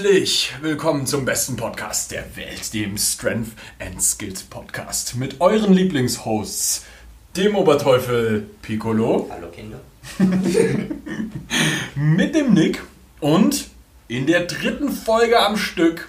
[0.00, 6.86] Herzlich willkommen zum besten Podcast der Welt, dem Strength and Skills Podcast mit euren Lieblingshosts,
[7.36, 9.28] dem Oberteufel Piccolo.
[9.30, 9.80] Hallo Kinder.
[11.94, 12.82] mit dem Nick
[13.20, 13.68] und
[14.08, 16.08] in der dritten Folge am Stück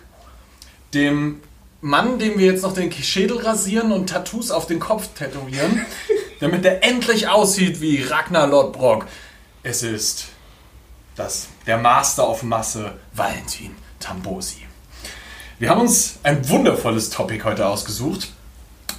[0.94, 1.42] dem
[1.82, 5.86] Mann, dem wir jetzt noch den Schädel rasieren und Tattoos auf den Kopf tätowieren,
[6.40, 9.06] damit er endlich aussieht wie Ragnar Lodbrok.
[9.64, 10.28] Es ist
[11.18, 14.58] das, der Master of Masse, Valentin Tambosi.
[15.60, 18.30] Wir haben uns ein wundervolles Topic heute ausgesucht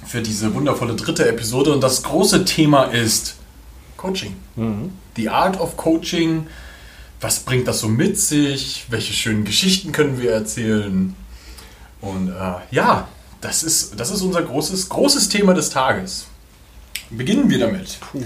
[0.05, 3.35] für diese wundervolle dritte Episode und das große Thema ist
[3.97, 4.35] Coaching.
[4.55, 4.91] Mhm.
[5.15, 6.47] The Art of Coaching.
[7.21, 8.85] Was bringt das so mit sich?
[8.89, 11.15] Welche schönen Geschichten können wir erzählen?
[12.01, 13.07] Und äh, ja,
[13.39, 16.27] das ist, das ist unser großes, großes Thema des Tages.
[17.09, 17.99] Beginnen wir damit.
[17.99, 18.23] Puh.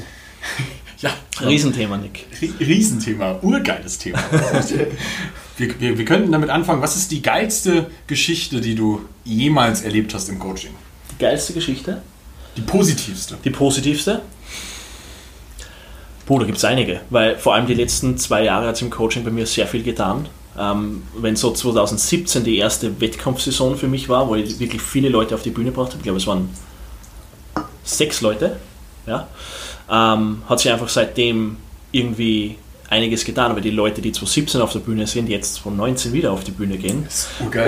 [1.02, 1.12] Ja.
[1.42, 2.26] Riesenthema, Nick.
[2.60, 4.20] Riesenthema, urgeiles Thema.
[5.58, 6.82] wir, wir, wir könnten damit anfangen.
[6.82, 10.72] Was ist die geilste Geschichte, die du jemals erlebt hast im Coaching?
[11.12, 12.02] Die geilste Geschichte?
[12.56, 13.38] Die positivste.
[13.44, 14.24] Die positivste?
[16.26, 18.90] Puh, da gibt es einige, weil vor allem die letzten zwei Jahre hat es im
[18.90, 20.28] Coaching bei mir sehr viel getan.
[20.60, 25.36] Ähm, wenn so 2017 die erste Wettkampfsaison für mich war, wo ich wirklich viele Leute
[25.36, 26.50] auf die Bühne gebracht habe, ich glaube es waren
[27.84, 28.58] sechs Leute,
[29.06, 29.28] ja,
[29.92, 31.58] ähm, hat sich einfach seitdem
[31.92, 32.58] irgendwie
[32.90, 36.44] einiges getan, aber die Leute, die 2017 auf der Bühne sind, jetzt 2019 wieder auf
[36.44, 37.08] die Bühne gehen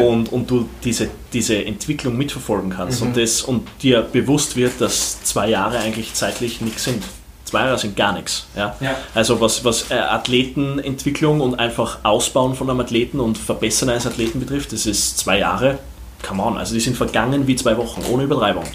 [0.01, 3.07] und, und du diese, diese Entwicklung mitverfolgen kannst mhm.
[3.07, 7.03] und, das, und dir bewusst wird, dass zwei Jahre eigentlich zeitlich nichts sind.
[7.43, 8.45] Zwei Jahre sind gar nichts.
[8.55, 8.75] Ja?
[8.79, 8.95] ja.
[9.15, 14.39] Also was, was äh, Athletenentwicklung und einfach Ausbauen von einem Athleten und Verbessern eines Athleten
[14.39, 15.79] betrifft, das ist zwei Jahre,
[16.25, 18.65] come on, also die sind vergangen wie zwei Wochen, ohne Übertreibung.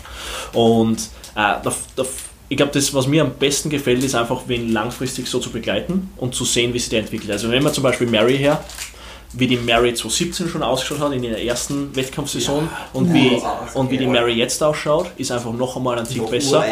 [0.52, 0.98] Und
[1.36, 2.04] äh, da, da
[2.48, 6.10] ich glaube, das, was mir am besten gefällt, ist einfach, wen langfristig so zu begleiten
[6.16, 7.30] und zu sehen, wie sich der entwickelt.
[7.30, 8.62] Also wenn man zum Beispiel Mary her,
[9.36, 13.40] wie die Mary 2017 schon ausgeschaut hat in der ersten Wettkampfsaison ja, und, wie,
[13.74, 16.64] und wie die Mary jetzt ausschaut, ist einfach noch einmal ein Tick besser.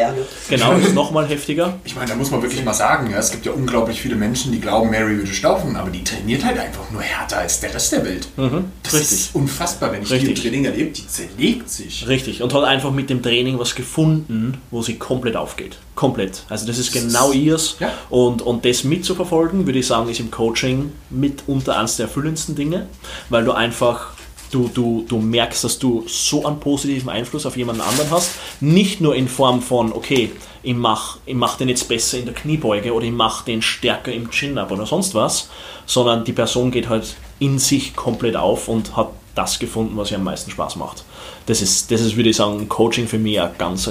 [0.49, 1.79] Genau, ist noch mal heftiger.
[1.85, 4.53] Ich meine, da muss man wirklich mal sagen, ja, es gibt ja unglaublich viele Menschen,
[4.53, 7.93] die glauben, Mary würde staufen, aber die trainiert halt einfach nur härter als der Rest
[7.93, 8.29] der Welt.
[8.37, 9.19] Mhm, das richtig.
[9.19, 10.29] ist unfassbar, wenn ich richtig.
[10.29, 12.07] die im Training erlebe, die zerlegt sich.
[12.07, 15.79] Richtig, und hat einfach mit dem Training was gefunden, wo sie komplett aufgeht.
[15.95, 16.45] Komplett.
[16.49, 17.77] Also das ist genau ihrs.
[17.79, 17.93] Ja.
[18.09, 22.87] Und, und das mitzuverfolgen, würde ich sagen, ist im Coaching mitunter eines der erfüllendsten Dinge,
[23.29, 24.13] weil du einfach
[24.51, 28.33] Du, du, du merkst, dass du so einen positiven Einfluss auf jemanden anderen hast.
[28.61, 30.31] Nicht nur in Form von, okay,
[30.63, 34.13] ich mache ich mach den jetzt besser in der Kniebeuge oder ich mache den stärker
[34.13, 35.49] im Chin-Up oder sonst was,
[35.87, 40.19] sondern die Person geht halt in sich komplett auf und hat das gefunden, was ihr
[40.19, 41.05] am meisten Spaß macht.
[41.47, 43.91] Das ist, das ist würde ich sagen, Coaching für mich ein ganz,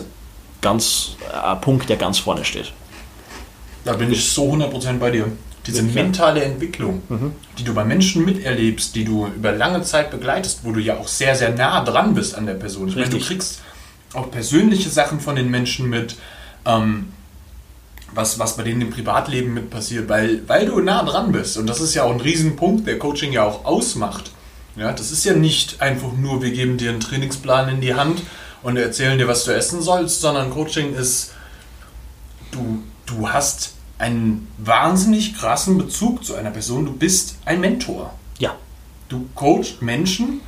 [0.61, 2.71] ganz ein Punkt, der ganz vorne steht.
[3.83, 5.31] Da bin ich so 100% bei dir.
[5.67, 7.33] Diese mentale Entwicklung, mhm.
[7.59, 11.07] die du bei Menschen miterlebst, die du über lange Zeit begleitest, wo du ja auch
[11.07, 12.87] sehr, sehr nah dran bist an der Person.
[12.87, 13.61] Ich meine, du kriegst
[14.13, 16.15] auch persönliche Sachen von den Menschen mit,
[16.65, 17.09] ähm,
[18.13, 21.57] was, was bei denen im Privatleben mit passiert, weil, weil du nah dran bist.
[21.57, 24.31] Und das ist ja auch ein Riesenpunkt, der Coaching ja auch ausmacht.
[24.75, 28.23] Ja, das ist ja nicht einfach nur, wir geben dir einen Trainingsplan in die Hand
[28.63, 31.33] und erzählen dir, was du essen sollst, sondern Coaching ist,
[32.51, 36.85] du, du hast einen wahnsinnig krassen Bezug zu einer Person.
[36.85, 38.13] Du bist ein Mentor.
[38.39, 38.55] Ja.
[39.09, 40.41] Du coachst Menschen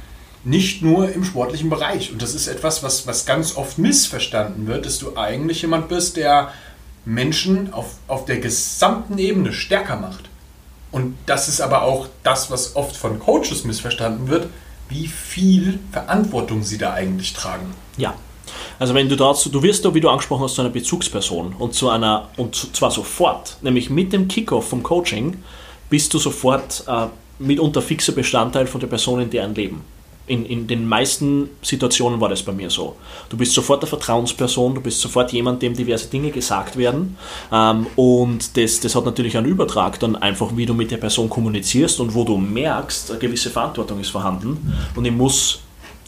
[0.43, 2.11] nicht nur im sportlichen Bereich.
[2.11, 6.17] Und das ist etwas, was, was ganz oft missverstanden wird, dass du eigentlich jemand bist,
[6.17, 6.51] der
[7.05, 10.29] Menschen auf, auf der gesamten Ebene stärker macht.
[10.91, 14.47] Und das ist aber auch das, was oft von Coaches missverstanden wird,
[14.89, 17.73] wie viel Verantwortung sie da eigentlich tragen.
[17.97, 18.13] Ja,
[18.79, 21.73] also wenn du dazu, du wirst da, wie du angesprochen hast, zu einer Bezugsperson und
[21.73, 25.43] zu einer, und zwar sofort, nämlich mit dem Kickoff vom Coaching,
[25.89, 27.07] bist du sofort äh,
[27.39, 29.81] mitunter fixer Bestandteil von der Person in deren Leben.
[30.25, 32.95] In, in den meisten Situationen war das bei mir so.
[33.27, 37.17] Du bist sofort eine Vertrauensperson, du bist sofort jemand, dem diverse Dinge gesagt werden.
[37.51, 41.29] Ähm, und das, das hat natürlich einen Übertrag dann einfach, wie du mit der Person
[41.29, 44.73] kommunizierst und wo du merkst, eine gewisse Verantwortung ist vorhanden.
[44.95, 45.59] Und ich muss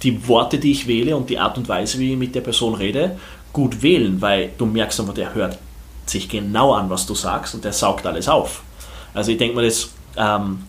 [0.01, 2.75] die Worte, die ich wähle und die Art und Weise, wie ich mit der Person
[2.75, 3.17] rede,
[3.51, 5.57] gut wählen, weil du merkst einfach, der hört
[6.05, 8.63] sich genau an, was du sagst und der saugt alles auf.
[9.13, 10.63] Also ich denke mal, das ähm,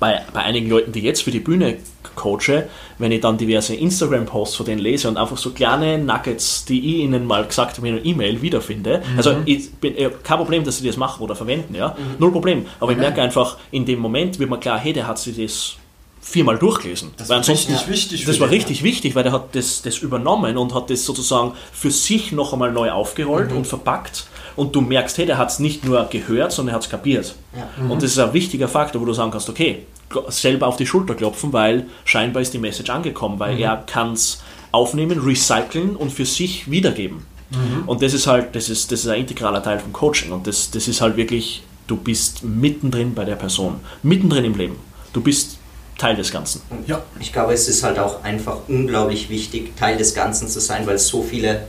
[0.00, 1.78] bei, bei einigen Leuten, die jetzt für die Bühne
[2.14, 2.68] coache,
[2.98, 7.04] wenn ich dann diverse Instagram-Posts von denen lese und einfach so kleine Nuggets, die ich
[7.04, 8.98] ihnen mal gesagt habe in einer E-Mail wiederfinde.
[8.98, 9.16] Mhm.
[9.16, 11.90] Also ich bin, ich kein Problem, dass sie das machen oder verwenden, ja.
[11.90, 12.16] Mhm.
[12.18, 12.66] Null Problem.
[12.80, 15.76] Aber ich merke einfach, in dem Moment wird mir klar, hey, der hat sich das
[16.20, 17.12] viermal durchgelesen.
[17.16, 18.24] Das war richtig wichtig.
[18.24, 18.84] Das war den, richtig ja.
[18.84, 22.72] wichtig, weil er hat das, das übernommen und hat das sozusagen für sich noch einmal
[22.72, 23.58] neu aufgerollt mhm.
[23.58, 24.26] und verpackt.
[24.58, 27.36] Und du merkst, hey, der hat es nicht nur gehört, sondern er hat es kapiert.
[27.56, 27.68] Ja.
[27.80, 27.92] Mhm.
[27.92, 29.86] Und das ist ein wichtiger Faktor, wo du sagen kannst, okay,
[30.30, 33.62] selber auf die Schulter klopfen, weil scheinbar ist die Message angekommen, weil mhm.
[33.62, 37.24] er kann es aufnehmen, recyceln und für sich wiedergeben.
[37.50, 37.84] Mhm.
[37.86, 40.72] Und das ist halt, das ist, das ist ein integraler Teil vom Coaching und das,
[40.72, 44.76] das ist halt wirklich, du bist mittendrin bei der Person, mittendrin im Leben.
[45.12, 45.58] Du bist
[45.98, 46.62] Teil des Ganzen.
[46.88, 47.00] Ja.
[47.20, 50.98] Ich glaube, es ist halt auch einfach unglaublich wichtig, Teil des Ganzen zu sein, weil
[50.98, 51.68] so viele,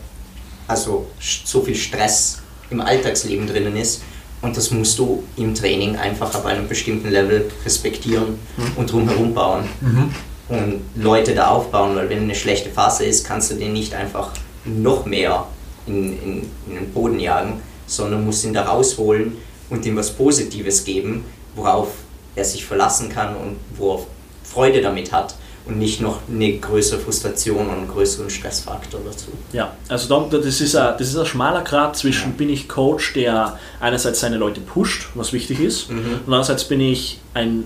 [0.68, 4.02] also so viel Stress im Alltagsleben drinnen ist.
[4.42, 8.72] Und das musst du im Training einfach auf einem bestimmten Level respektieren mhm.
[8.78, 9.66] und drumherum bauen.
[9.82, 10.14] Mhm.
[10.48, 14.32] Und Leute da aufbauen, weil wenn eine schlechte Phase ist, kannst du den nicht einfach
[14.66, 15.46] noch mehr
[15.86, 19.38] in, in, in den Boden jagen, sondern musst ihn da rausholen
[19.70, 21.26] und ihm was Positives geben,
[21.56, 21.90] worauf
[22.36, 24.00] er sich verlassen kann und wo er
[24.44, 25.36] Freude damit hat
[25.66, 29.28] und nicht noch eine größere Frustration und einen größeren Stressfaktor dazu.
[29.54, 32.38] Ja, also das ist ein, das ist ein schmaler Grad zwischen, ja.
[32.38, 35.98] bin ich Coach, der einerseits seine Leute pusht, was wichtig ist, mhm.
[35.98, 37.66] und andererseits bin ich ein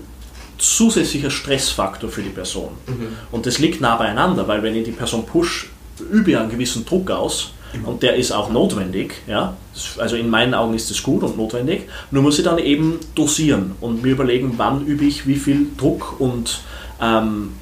[0.58, 2.70] zusätzlicher Stressfaktor für die Person.
[2.86, 3.08] Mhm.
[3.32, 5.70] Und das liegt nah beieinander, weil wenn ich die Person push,
[6.10, 7.52] übe ich einen gewissen Druck aus,
[7.82, 9.14] und der ist auch notwendig.
[9.26, 9.56] Ja?
[9.98, 11.88] Also in meinen Augen ist es gut und notwendig.
[12.10, 16.20] Nur muss ich dann eben dosieren und mir überlegen, wann übe ich wie viel Druck
[16.20, 16.60] und
[17.02, 17.54] ähm,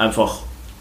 [0.00, 0.38] einfach,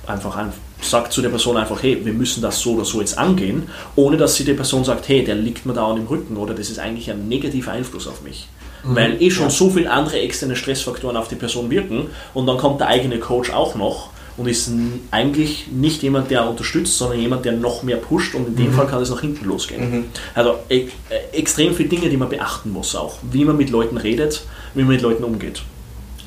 [0.08, 3.18] einfach ein, sagt zu der Person einfach, hey, wir müssen das so oder so jetzt
[3.18, 6.54] angehen, ohne dass sie der Person sagt, hey, der liegt mir da im Rücken oder
[6.54, 8.48] das ist eigentlich ein negativer Einfluss auf mich.
[8.84, 8.96] Mhm.
[8.96, 9.50] Weil eh schon ja.
[9.50, 13.52] so viele andere externe Stressfaktoren auf die Person wirken und dann kommt der eigene Coach
[13.52, 14.72] auch noch und ist
[15.12, 18.74] eigentlich nicht jemand, der unterstützt, sondern jemand, der noch mehr pusht und in dem mhm.
[18.74, 19.92] Fall kann es nach hinten losgehen.
[19.92, 20.06] Mhm.
[20.34, 20.88] Also e
[21.34, 24.44] extrem viele Dinge, die man beachten muss auch, wie man mit Leuten redet,
[24.76, 25.62] wie man mit Leuten umgeht.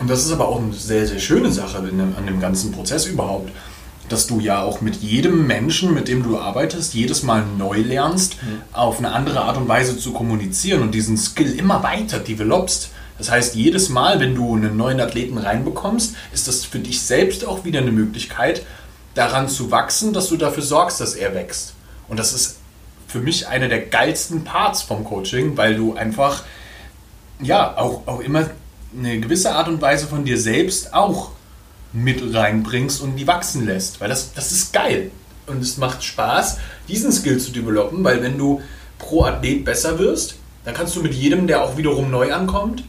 [0.02, 3.52] Und das ist aber auch eine sehr, sehr schöne Sache an dem ganzen Prozess überhaupt,
[4.08, 8.42] dass du ja auch mit jedem Menschen, mit dem du arbeitest, jedes Mal neu lernst,
[8.42, 8.62] mhm.
[8.72, 12.90] auf eine andere Art und Weise zu kommunizieren und diesen Skill immer weiter developst.
[13.16, 17.46] Das heißt, jedes Mal, wenn du einen neuen Athleten reinbekommst, ist das für dich selbst
[17.46, 18.66] auch wieder eine Möglichkeit,
[19.14, 21.74] daran zu wachsen, dass du dafür sorgst, dass er wächst.
[22.08, 22.56] Und das ist
[23.06, 26.42] für mich einer der geilsten Parts vom Coaching, weil du einfach
[27.40, 28.50] ja auch, auch immer
[28.96, 31.30] eine gewisse Art und Weise von dir selbst auch
[31.92, 34.00] mit reinbringst und die wachsen lässt.
[34.00, 35.10] Weil das, das ist geil.
[35.46, 36.58] Und es macht Spaß,
[36.88, 38.62] diesen Skill zu developen, weil wenn du
[38.98, 42.84] pro Athlet besser wirst, dann kannst du mit jedem, der auch wiederum neu ankommt,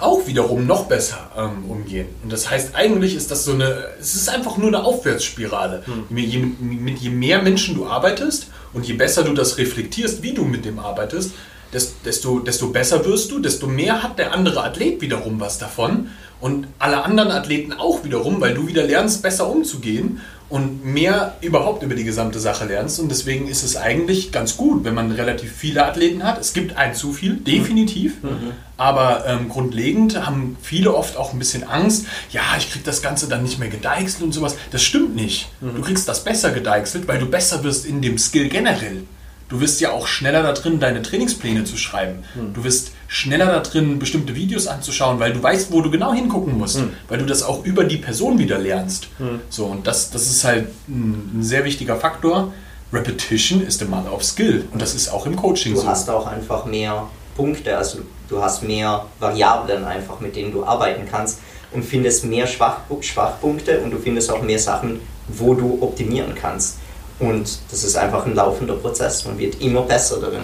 [0.00, 2.06] auch wiederum noch besser ähm, umgehen.
[2.22, 5.82] Und das heißt, eigentlich ist das so eine, es ist einfach nur eine Aufwärtsspirale.
[5.86, 6.16] Hm.
[6.16, 10.44] Je, mit, je mehr Menschen du arbeitest und je besser du das reflektierst, wie du
[10.44, 11.32] mit dem arbeitest,
[11.72, 16.08] desto, desto besser wirst du, desto mehr hat der andere Athlet wiederum was davon
[16.40, 21.82] und alle anderen Athleten auch wiederum, weil du wieder lernst, besser umzugehen und mehr überhaupt
[21.82, 23.00] über die gesamte Sache lernst.
[23.00, 26.40] Und deswegen ist es eigentlich ganz gut, wenn man relativ viele Athleten hat.
[26.40, 28.22] Es gibt ein zu viel, definitiv.
[28.22, 28.28] Mhm.
[28.28, 28.52] mhm.
[28.78, 33.26] Aber ähm, grundlegend haben viele oft auch ein bisschen Angst, ja, ich krieg das Ganze
[33.26, 34.54] dann nicht mehr gedeichselt und sowas.
[34.70, 35.48] Das stimmt nicht.
[35.62, 35.76] Mhm.
[35.76, 39.04] Du kriegst das besser gedeichselt, weil du besser wirst in dem Skill generell.
[39.48, 42.24] Du wirst ja auch schneller da drin, deine Trainingspläne zu schreiben.
[42.34, 42.54] Mhm.
[42.54, 46.58] Du wirst schneller da drin, bestimmte Videos anzuschauen, weil du weißt, wo du genau hingucken
[46.58, 46.92] musst, mhm.
[47.08, 49.08] weil du das auch über die Person wieder lernst.
[49.18, 49.40] Mhm.
[49.48, 52.52] So, und das, das ist halt ein, ein, sehr wichtiger Faktor.
[52.92, 54.64] Repetition is the mother of skill.
[54.72, 55.84] Und das ist auch im Coaching du so.
[55.84, 60.64] Du hast auch einfach mehr Punkte, also du hast mehr Variablen einfach, mit denen du
[60.64, 61.38] arbeiten kannst
[61.72, 66.78] und findest mehr Schwach, Schwachpunkte und du findest auch mehr Sachen, wo du optimieren kannst.
[67.18, 69.24] Und das ist einfach ein laufender Prozess.
[69.24, 70.42] Man wird immer besser darin.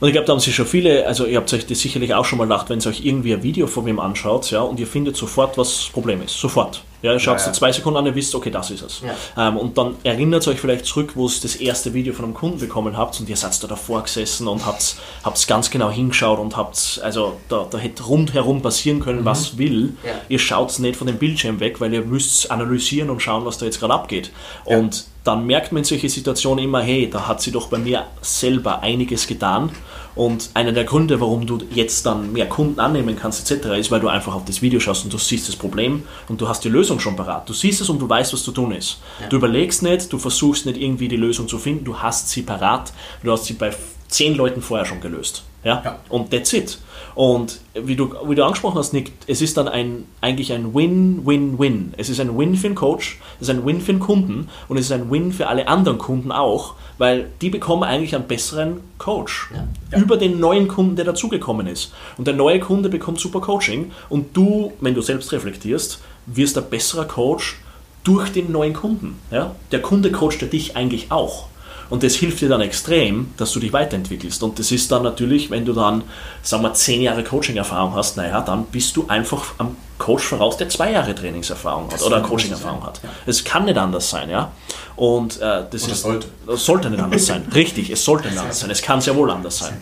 [0.00, 2.24] Und ich glaube, da haben sich schon viele, also ihr habt euch das sicherlich auch
[2.24, 4.86] schon mal gedacht, wenn ihr euch irgendwie ein Video von wem anschaut, ja, und ihr
[4.86, 6.38] findet sofort, was das Problem ist.
[6.38, 6.82] Sofort.
[7.02, 7.52] Ja, ihr schaut es ja, ja.
[7.52, 9.02] zwei Sekunden an, ihr wisst, okay, das ist es.
[9.02, 9.48] Ja.
[9.48, 12.58] Ähm, und dann erinnert euch vielleicht zurück, wo ihr das erste Video von einem Kunden
[12.58, 14.96] bekommen habt und ihr seid da davor gesessen und habt
[15.34, 19.24] es ganz genau hingeschaut und habt, also da, da hätte rundherum passieren können, mhm.
[19.26, 19.96] was will.
[20.28, 23.58] Ihr schaut es nicht von dem Bildschirm weg, weil ihr müsst analysieren und schauen, was
[23.58, 24.30] da jetzt gerade abgeht.
[24.64, 28.06] Und dann merkt man in solchen Situationen immer, hey, da hat sie doch bei mir
[28.20, 29.70] selber einiges getan.
[30.14, 34.00] Und einer der Gründe, warum du jetzt dann mehr Kunden annehmen kannst, etc., ist, weil
[34.00, 36.68] du einfach auf das Video schaust und du siehst das Problem und du hast die
[36.68, 37.48] Lösung schon parat.
[37.48, 39.00] Du siehst es und du weißt, was zu tun ist.
[39.20, 39.28] Ja.
[39.28, 42.92] Du überlegst nicht, du versuchst nicht irgendwie die Lösung zu finden, du hast sie parat,
[43.24, 43.74] du hast sie bei
[44.08, 45.42] zehn Leuten vorher schon gelöst.
[45.64, 45.82] Ja?
[45.84, 45.98] ja.
[46.10, 46.78] Und that's it.
[47.14, 51.94] Und wie du, wie du angesprochen hast, Nick, es ist dann ein, eigentlich ein Win-Win-Win.
[51.96, 54.78] Es ist ein Win für den Coach, es ist ein Win für den Kunden und
[54.78, 58.80] es ist ein Win für alle anderen Kunden auch, weil die bekommen eigentlich einen besseren
[58.98, 59.68] Coach ja.
[59.92, 60.02] Ja.
[60.02, 61.92] über den neuen Kunden, der dazugekommen ist.
[62.18, 66.64] Und der neue Kunde bekommt super Coaching und du, wenn du selbst reflektierst, wirst ein
[66.68, 67.58] besserer Coach
[68.02, 69.20] durch den neuen Kunden.
[69.30, 69.54] Ja?
[69.72, 71.48] Der Kunde coacht ja dich eigentlich auch.
[71.90, 74.42] Und das hilft dir dann extrem, dass du dich weiterentwickelst.
[74.42, 76.02] Und das ist dann natürlich, wenn du dann,
[76.42, 80.68] sagen wir, zehn Jahre Coaching-Erfahrung hast, naja, dann bist du einfach am Coach voraus, der
[80.68, 83.00] zwei Jahre Trainingserfahrung hat oder Coaching-Erfahrung hat.
[83.26, 84.50] Es kann nicht anders sein, ja.
[84.96, 86.28] Und äh, das Oder ist, sollte.
[86.46, 87.44] das sollte nicht anders sein.
[87.54, 88.70] Richtig, es sollte nicht anders sein.
[88.70, 89.76] Es kann sehr wohl anders sein.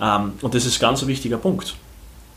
[0.00, 1.74] Ähm, und das ist ganz ein wichtiger Punkt.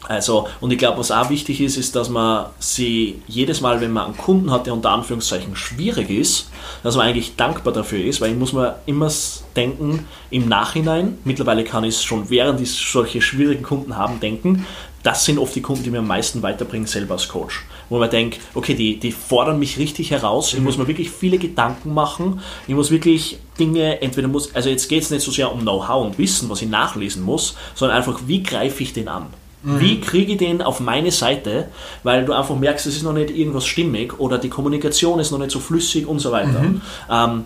[0.08, 3.92] Also, und ich glaube, was auch wichtig ist, ist, dass man sie jedes Mal, wenn
[3.92, 6.50] man einen Kunden hat, der unter Anführungszeichen schwierig ist,
[6.84, 9.12] dass man eigentlich dankbar dafür ist, weil ich muss mir immer
[9.56, 14.66] denken, im Nachhinein, mittlerweile kann ich es schon während ich solche schwierigen Kunden haben, denken,
[15.04, 17.66] das sind oft die Kunden, die mir am meisten weiterbringen, selber als Coach.
[17.90, 21.38] Wo man denkt, okay, die, die fordern mich richtig heraus, ich muss mir wirklich viele
[21.38, 25.52] Gedanken machen, ich muss wirklich Dinge, entweder muss, also jetzt geht es nicht so sehr
[25.52, 29.28] um Know-how und Wissen, was ich nachlesen muss, sondern einfach, wie greife ich den an?
[29.68, 31.68] Wie kriege ich den auf meine Seite,
[32.04, 35.40] weil du einfach merkst, es ist noch nicht irgendwas stimmig oder die Kommunikation ist noch
[35.40, 36.64] nicht so flüssig und so weiter.
[37.10, 37.44] Ähm,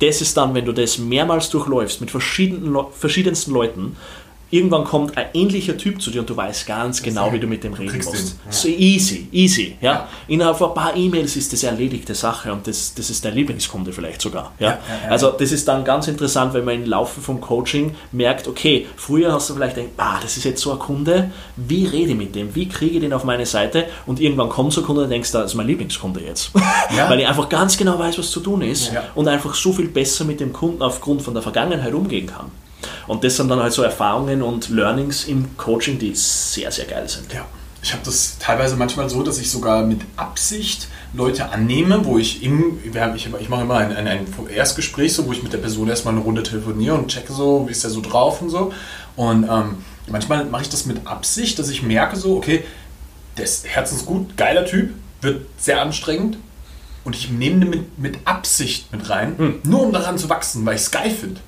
[0.00, 3.96] das ist dann, wenn du das mehrmals durchläufst mit verschiedenen, verschiedensten Leuten,
[4.54, 7.64] irgendwann kommt ein ähnlicher Typ zu dir und du weißt ganz genau, wie du mit
[7.64, 8.14] dem reden musst.
[8.14, 9.76] ihn, So easy, easy.
[9.80, 9.92] Ja?
[9.92, 10.08] Ja.
[10.28, 13.92] Innerhalb von ein paar E-Mails ist das erledigte Sache und das, das ist dein Lieblingskunde
[13.92, 14.52] vielleicht sogar.
[14.58, 14.68] Ja?
[14.68, 15.10] Ja, ja, ja.
[15.10, 19.32] Also das ist dann ganz interessant, wenn man im Laufe vom Coaching merkt, okay, früher
[19.32, 22.34] hast du vielleicht gedacht, ah, das ist jetzt so ein Kunde, wie rede ich mit
[22.34, 25.10] dem, wie kriege ich den auf meine Seite und irgendwann kommt so ein Kunde und
[25.10, 26.50] denkst, das ist mein Lieblingskunde jetzt.
[26.96, 27.08] Ja.
[27.10, 29.02] Weil ich einfach ganz genau weiß, was zu tun ist Ja.
[29.14, 32.52] und einfach so viel besser mit dem Kunden aufgrund von der Vergangenheit umgehen kann.
[33.06, 37.08] Und das sind dann halt so Erfahrungen und Learnings im Coaching, die sehr, sehr geil
[37.08, 37.32] sind.
[37.32, 37.44] Ja.
[37.82, 42.42] Ich habe das teilweise manchmal so, dass ich sogar mit Absicht Leute annehme, wo ich
[42.42, 45.88] im, ich, ich mache immer ein, ein, ein Erstgespräch, so, wo ich mit der Person
[45.88, 48.72] erstmal eine Runde telefoniere und checke so, wie ist der so drauf und so.
[49.16, 52.64] Und ähm, manchmal mache ich das mit Absicht, dass ich merke so, okay,
[53.36, 56.38] der ist herzensgut, geiler Typ, wird sehr anstrengend
[57.04, 60.82] und ich nehme mit, mit Absicht mit rein, nur um daran zu wachsen, weil ich
[60.82, 61.40] es geil finde.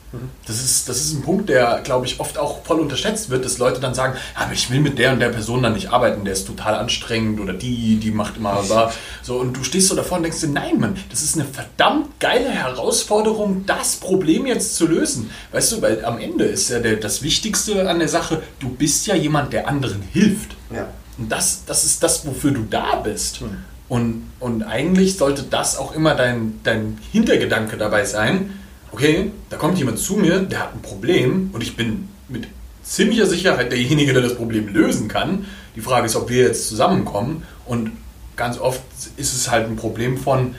[0.47, 3.59] Das, ist, das ist ein Punkt, der, glaube ich, oft auch voll unterschätzt wird, dass
[3.59, 6.25] Leute dann sagen, "Ja, aber ich will mit der und der Person dann nicht arbeiten,
[6.25, 8.93] der ist total anstrengend oder die, die macht immer da.
[9.23, 12.19] So, und du stehst so davor und denkst dir, nein, Mann, das ist eine verdammt
[12.21, 15.31] geile Herausforderung, das Problem jetzt zu lösen.
[15.53, 19.07] Weißt du, weil am Ende ist ja der, das Wichtigste an der Sache, du bist
[19.07, 20.57] ja jemand, der anderen hilft.
[20.75, 20.89] Ja.
[21.19, 23.41] Und das, das ist das, wofür du da bist.
[23.89, 28.59] Und, und eigentlich sollte das auch immer dein, dein Hintergedanke dabei sein.
[28.93, 32.49] Okay, da kommt jemand zu mir, der hat ein Problem und ich bin mit
[32.83, 35.47] ziemlicher Sicherheit derjenige, der das Problem lösen kann.
[35.77, 37.43] Die Frage ist, ob wir jetzt zusammenkommen.
[37.65, 37.93] Und
[38.37, 38.83] ganz oft
[39.17, 40.55] ist es halt ein Problem von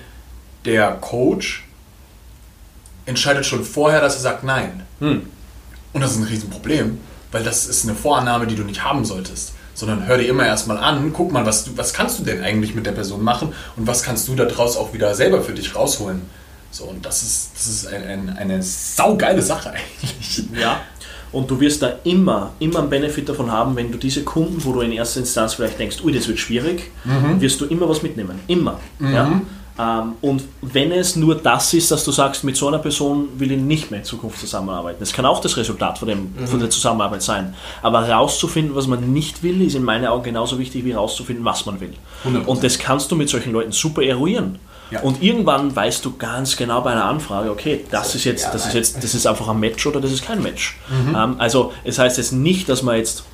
[0.66, 1.68] der Coach
[3.08, 4.84] entscheidet schon vorher, dass er sagt Nein.
[5.00, 5.24] Hm.
[5.94, 7.00] Und das ist ein Riesenproblem,
[7.32, 9.54] weil das ist eine Vorannahme, die du nicht haben solltest.
[9.78, 12.74] Sondern hör dir immer erstmal an, guck mal, was, du, was kannst du denn eigentlich
[12.74, 16.24] mit der Person machen und was kannst du daraus auch wieder selber für dich rausholen.
[16.72, 20.44] So, und das ist, das ist ein, ein, eine saugeile Sache eigentlich.
[20.60, 20.82] Ja.
[21.32, 24.74] Und du wirst da immer, immer einen Benefit davon haben, wenn du diese Kunden, wo
[24.74, 26.90] du in erster Instanz vielleicht denkst, ui, das wird schwierig,
[27.40, 28.40] wirst du immer was mitnehmen.
[28.48, 28.80] Immer.
[29.00, 29.42] Ja?
[29.80, 33.52] Ähm, und wenn es nur das ist, dass du sagst, mit so einer Person will
[33.52, 34.98] ich nicht mehr in Zukunft zusammenarbeiten.
[35.00, 37.54] Das kann auch das Resultat von, dem, von der Zusammenarbeit sein.
[37.82, 41.66] Aber herauszufinden, was man nicht will, ist in meinen Augen genauso wichtig wie herauszufinden, was
[41.66, 41.94] man will.
[42.26, 42.46] 100%.
[42.46, 44.60] Und das kannst du mit solchen Leuten super eruieren.
[44.90, 45.02] Ja.
[45.02, 48.74] Und irgendwann weißt du ganz genau bei einer Anfrage, okay, das ist jetzt, das ist
[48.74, 50.80] jetzt, das ist einfach ein Match oder das ist kein Match.
[50.90, 51.16] Mhm.
[51.16, 53.26] Ähm, also es heißt jetzt nicht, dass man jetzt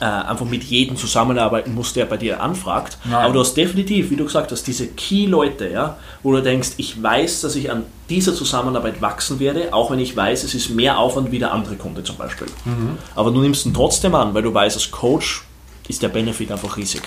[0.00, 2.98] äh, einfach mit jedem zusammenarbeiten muss, der bei dir anfragt.
[3.04, 3.14] Nein.
[3.24, 7.02] Aber du hast definitiv, wie du gesagt hast, diese Key-Leute, ja, wo du denkst, ich
[7.02, 10.98] weiß, dass ich an dieser Zusammenarbeit wachsen werde, auch wenn ich weiß, es ist mehr
[10.98, 12.46] Aufwand wie der andere Kunde zum Beispiel.
[12.64, 12.98] Mhm.
[13.14, 15.44] Aber du nimmst ihn trotzdem an, weil du weißt, als Coach
[15.88, 17.02] ist der Benefit einfach riesig.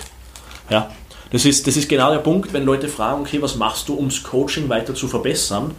[0.70, 0.90] Ja.
[1.32, 4.24] Das ist, das ist genau der Punkt, wenn Leute fragen, okay, was machst du, ums
[4.24, 5.72] Coaching weiter zu verbessern?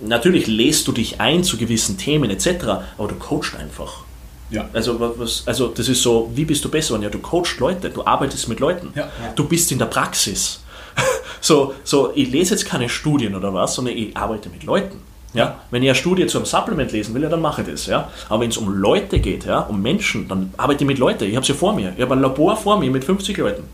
[0.00, 2.48] Natürlich lässt du dich ein zu gewissen Themen etc.,
[2.96, 4.04] aber du coachst einfach.
[4.50, 4.68] Ja.
[4.72, 6.94] Also, wa- was, also das ist so, wie bist du besser?
[6.94, 9.08] Und ja, du coachst Leute, du arbeitest mit Leuten, Ja.
[9.36, 10.60] du bist in der Praxis.
[11.40, 14.98] so, so, ich lese jetzt keine Studien oder was, sondern ich arbeite mit Leuten.
[15.34, 15.58] Ja?
[15.70, 17.86] Wenn ich eine Studie zu einem Supplement lesen will, ja, dann mache ich das.
[17.86, 18.10] Ja?
[18.28, 21.24] Aber wenn es um Leute geht, ja, um Menschen, dann arbeite ich mit Leuten.
[21.24, 21.92] Ich habe sie vor mir.
[21.96, 23.64] Ich habe ein Labor vor mir mit 50 Leuten.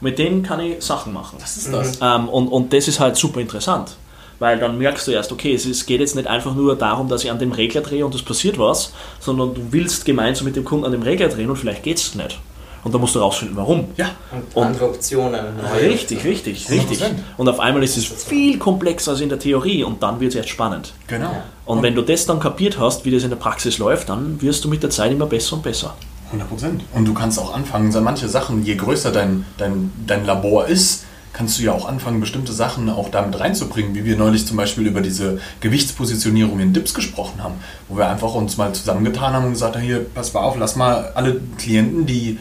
[0.00, 1.38] Mit denen kann ich Sachen machen.
[1.40, 1.98] Was ist das?
[2.00, 3.96] Ähm, und, und das ist halt super interessant.
[4.42, 7.22] Weil dann merkst du erst, okay, es ist, geht jetzt nicht einfach nur darum, dass
[7.22, 10.64] ich an dem Regler drehe und es passiert was, sondern du willst gemeinsam mit dem
[10.64, 12.40] Kunden an dem Regler drehen und vielleicht geht es nicht.
[12.82, 13.84] Und da musst du rausfinden, warum.
[13.96, 14.10] Ja.
[14.32, 15.40] Und, Und- andere Optionen.
[15.62, 17.00] neue- Richtig, richtig, richtig.
[17.00, 17.10] 100%.
[17.36, 20.36] Und auf einmal ist es viel komplexer als in der Theorie und dann wird es
[20.36, 20.92] erst spannend.
[21.06, 21.30] Genau.
[21.64, 24.64] Und wenn du das dann kapiert hast, wie das in der Praxis läuft, dann wirst
[24.64, 25.94] du mit der Zeit immer besser und besser.
[26.32, 26.82] 100 Prozent.
[26.92, 31.04] Und du kannst auch anfangen, so manche Sachen, je größer dein, dein, dein Labor ist,
[31.32, 34.86] kannst du ja auch anfangen, bestimmte Sachen auch damit reinzubringen, wie wir neulich zum Beispiel
[34.86, 37.54] über diese Gewichtspositionierung in Dips gesprochen haben,
[37.88, 40.76] wo wir einfach uns mal zusammengetan haben und gesagt haben, hier, pass mal auf, lass
[40.76, 42.38] mal alle Klienten, die,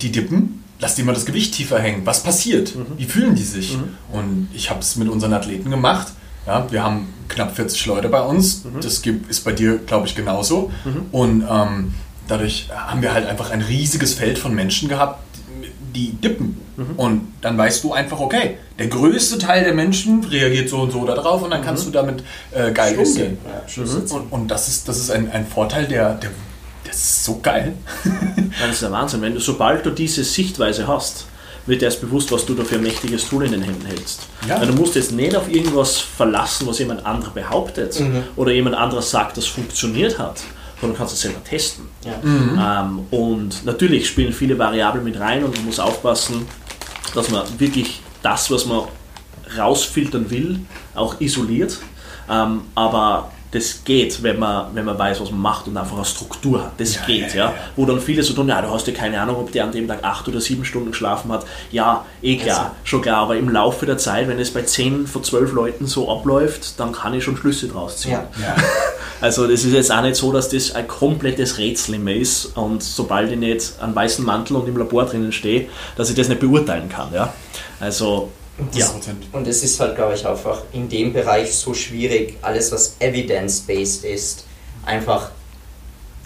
[0.00, 2.04] die dippen, lass die mal das Gewicht tiefer hängen.
[2.04, 2.74] Was passiert?
[2.74, 2.86] Mhm.
[2.96, 3.78] Wie fühlen die sich?
[3.78, 3.94] Mhm.
[4.12, 6.08] Und ich habe es mit unseren Athleten gemacht.
[6.46, 8.64] Ja, wir haben knapp 40 Leute bei uns.
[8.64, 8.80] Mhm.
[8.82, 10.70] Das ist bei dir, glaube ich, genauso.
[10.84, 11.06] Mhm.
[11.12, 11.94] Und ähm,
[12.28, 15.22] dadurch haben wir halt einfach ein riesiges Feld von Menschen gehabt,
[15.94, 16.58] die dippen.
[16.92, 16.98] Mhm.
[16.98, 21.04] Und dann weißt du einfach, okay, der größte Teil der Menschen reagiert so und so
[21.04, 21.92] darauf und dann kannst mhm.
[21.92, 23.12] du damit äh, geil Schlüsse.
[23.12, 23.38] umgehen.
[23.44, 24.10] Ja, mhm.
[24.10, 26.30] und, und, das ist, das ist ein, ein Vorteil, der, der
[26.84, 27.74] das ist so geil.
[28.60, 29.22] das ist der Wahnsinn.
[29.22, 31.26] Wenn du, sobald du diese Sichtweise hast,
[31.66, 34.22] wird dir erst bewusst, was du da für ein mächtiges Tool in den Händen hältst.
[34.48, 34.58] Ja.
[34.64, 38.24] du musst jetzt nicht auf irgendwas verlassen, was jemand anderer behauptet mhm.
[38.36, 40.42] oder jemand anderes sagt, das funktioniert hat,
[40.80, 41.86] sondern kannst es selber testen.
[42.04, 42.28] Ja.
[42.28, 42.60] Mhm.
[42.60, 46.46] Ähm, und natürlich spielen viele Variablen mit rein und man muss aufpassen,
[47.14, 48.84] dass man wirklich das, was man
[49.56, 50.60] rausfiltern will,
[50.94, 51.78] auch isoliert.
[52.28, 56.06] Ähm, aber das geht, wenn man, wenn man weiß, was man macht und einfach eine
[56.06, 56.72] Struktur hat.
[56.78, 59.20] Das ja, geht, ja, ja, Wo dann viele so tun, ja, du hast ja keine
[59.20, 61.44] Ahnung, ob der an dem Tag acht oder sieben Stunden geschlafen hat.
[61.70, 62.70] Ja, eh klar, also.
[62.84, 63.18] schon klar.
[63.18, 66.92] Aber im Laufe der Zeit, wenn es bei zehn von zwölf Leuten so abläuft, dann
[66.92, 68.12] kann ich schon Schlüsse draus ziehen.
[68.40, 68.56] Ja.
[69.20, 72.82] Also das ist jetzt auch nicht so, dass das ein komplettes Rätsel immer ist und
[72.82, 76.40] sobald ich nicht an weißen Mantel und im Labor drinnen stehe, dass ich das nicht
[76.40, 77.14] beurteilen kann.
[77.14, 77.32] Ja?
[77.78, 78.32] Also
[78.72, 78.90] ja.
[79.32, 84.04] Und es ist halt, glaube ich, einfach in dem Bereich so schwierig, alles was evidence-based
[84.04, 84.44] ist,
[84.84, 85.30] einfach,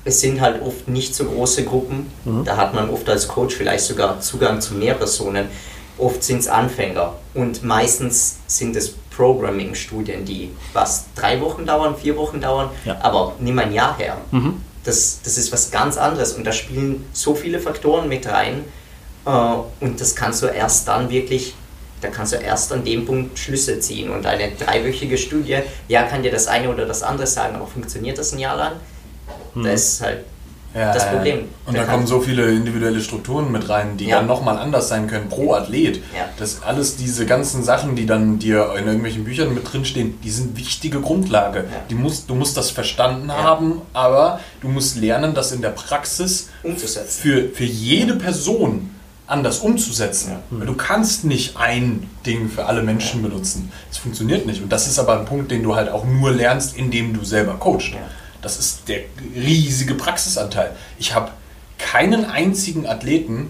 [0.04, 2.44] es sind halt oft nicht so große Gruppen, mhm.
[2.44, 5.48] da hat man oft als Coach vielleicht sogar Zugang zu mehr Personen,
[5.98, 12.16] oft sind es Anfänger und meistens sind es Programming-Studien, die was, drei Wochen dauern, vier
[12.16, 12.98] Wochen dauern, ja.
[13.00, 14.18] aber nimm ein Jahr her.
[14.30, 14.60] Mhm.
[14.84, 18.64] Das, das ist was ganz anderes und da spielen so viele Faktoren mit rein
[19.24, 19.30] äh,
[19.80, 21.54] und das kannst du erst dann wirklich
[22.00, 24.10] da kannst du erst an dem Punkt Schlüsse ziehen.
[24.10, 28.18] Und eine dreiwöchige Studie, ja, kann dir das eine oder das andere sagen, aber funktioniert
[28.18, 28.72] das ein Jahr lang?
[29.54, 29.64] Hm.
[29.64, 30.24] Das ist halt
[30.76, 31.44] ja, das Problem.
[31.64, 34.18] Und da kommen so viele individuelle Strukturen mit rein, die ja.
[34.18, 35.96] dann nochmal anders sein können pro Athlet.
[35.96, 36.28] Ja.
[36.38, 40.58] Das alles diese ganzen Sachen, die dann dir in irgendwelchen Büchern mit drinstehen, die sind
[40.58, 41.60] wichtige Grundlage.
[41.60, 41.64] Ja.
[41.88, 43.42] Die musst, du musst das verstanden ja.
[43.42, 47.22] haben, aber du musst lernen, das in der Praxis umzusetzen.
[47.22, 48.90] Für, für jede Person
[49.26, 50.32] anders umzusetzen.
[50.32, 50.40] Ja.
[50.50, 53.28] Weil du kannst nicht ein Ding für alle Menschen ja.
[53.28, 53.72] benutzen.
[53.88, 54.62] Das funktioniert nicht.
[54.62, 57.54] Und das ist aber ein Punkt, den du halt auch nur lernst, indem du selber
[57.54, 57.92] coachst.
[57.92, 57.98] Ja.
[58.42, 59.00] Das ist der
[59.34, 60.70] riesige Praxisanteil.
[60.98, 61.30] Ich habe
[61.78, 63.48] keinen einzigen Athleten,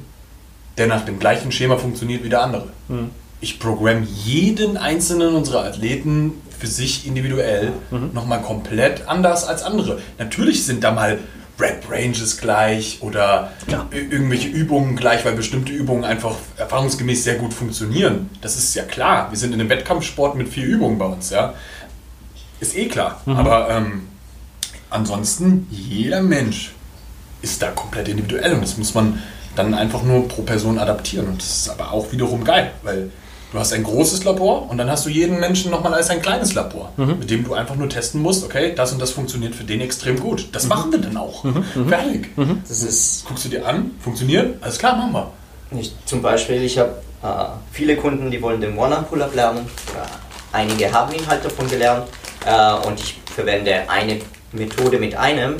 [0.78, 2.68] der nach dem gleichen Schema funktioniert wie der andere.
[2.88, 3.10] Mhm.
[3.40, 8.10] Ich programme jeden einzelnen unserer Athleten für sich individuell mhm.
[8.14, 10.00] nochmal komplett anders als andere.
[10.18, 11.18] Natürlich sind da mal
[11.58, 13.86] Rap Ranges gleich oder ja.
[13.90, 18.30] irgendwelche Übungen gleich, weil bestimmte Übungen einfach erfahrungsgemäß sehr gut funktionieren.
[18.40, 19.30] Das ist ja klar.
[19.30, 21.54] Wir sind in einem Wettkampfsport mit vier Übungen bei uns, ja.
[22.60, 23.20] Ist eh klar.
[23.24, 23.36] Mhm.
[23.36, 24.08] Aber ähm,
[24.90, 26.72] ansonsten, jeder Mensch
[27.42, 29.22] ist da komplett individuell und das muss man
[29.54, 31.28] dann einfach nur pro Person adaptieren.
[31.28, 33.10] Und das ist aber auch wiederum geil, weil
[33.56, 36.52] Du hast ein großes Labor und dann hast du jeden Menschen nochmal als ein kleines
[36.52, 37.20] Labor, mhm.
[37.20, 40.20] mit dem du einfach nur testen musst, okay, das und das funktioniert für den extrem
[40.20, 40.48] gut.
[40.52, 40.68] Das mhm.
[40.68, 41.42] machen wir dann auch.
[41.42, 41.64] Mhm.
[41.74, 41.88] mhm.
[41.88, 42.36] Fertig.
[42.36, 42.62] Mhm.
[42.68, 45.14] Das ist Guckst du dir an, funktioniert, alles klar, machen
[45.70, 45.80] wir.
[45.80, 47.26] Ich, zum Beispiel, ich habe äh,
[47.72, 49.66] viele Kunden, die wollen den One-Arm-Pull-Up lernen.
[50.52, 52.08] einige haben ihn halt davon gelernt
[52.44, 54.18] äh, und ich verwende eine
[54.52, 55.54] Methode mit einem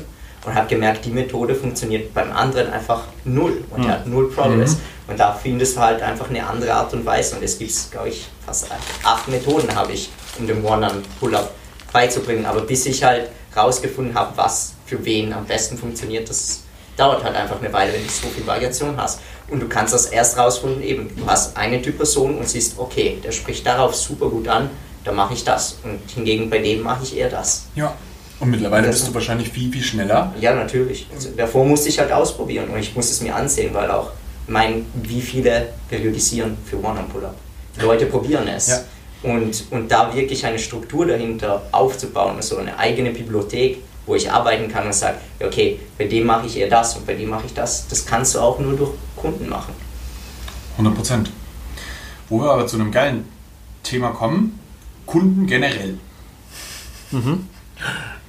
[0.45, 3.89] und habe gemerkt, die Methode funktioniert beim anderen einfach null und mhm.
[3.89, 4.77] er hat null Progress.
[5.09, 7.37] Und da findest du halt einfach eine andere Art und Weise.
[7.37, 8.69] Und es gibt, glaube ich, fast
[9.05, 11.53] acht Methoden habe ich, um den One-Arm-Pull-Up
[11.93, 12.45] beizubringen.
[12.45, 16.61] Aber bis ich halt rausgefunden habe, was für wen am besten funktioniert, das
[16.97, 19.21] dauert halt einfach eine Weile, wenn du so viel Variation hast.
[19.49, 23.19] Und du kannst das erst rausfinden, eben, du hast eine Typ Person und siehst, okay,
[23.23, 24.71] der spricht darauf super gut an,
[25.05, 25.77] dann mache ich das.
[25.85, 27.67] Und hingegen bei dem mache ich eher das.
[27.77, 27.95] Ja.
[28.39, 30.35] Und mittlerweile bist du wahrscheinlich viel, viel schneller.
[30.41, 31.07] Ja, natürlich.
[31.15, 34.11] Also davor musste ich halt ausprobieren und ich musste es mir ansehen, weil auch
[34.47, 37.35] mein, wie viele periodisieren für One-on-Pull-Up.
[37.83, 38.69] Leute probieren es.
[38.69, 38.81] Ja.
[39.23, 44.71] Und, und da wirklich eine Struktur dahinter aufzubauen, so eine eigene Bibliothek, wo ich arbeiten
[44.71, 47.55] kann und sage, okay, bei dem mache ich eher das und bei dem mache ich
[47.55, 49.75] das, das kannst du auch nur durch Kunden machen.
[50.73, 51.31] 100 Prozent.
[52.29, 53.25] Wo wir aber zu einem geilen
[53.83, 54.59] Thema kommen,
[55.07, 55.99] Kunden generell.
[57.11, 57.49] Mhm.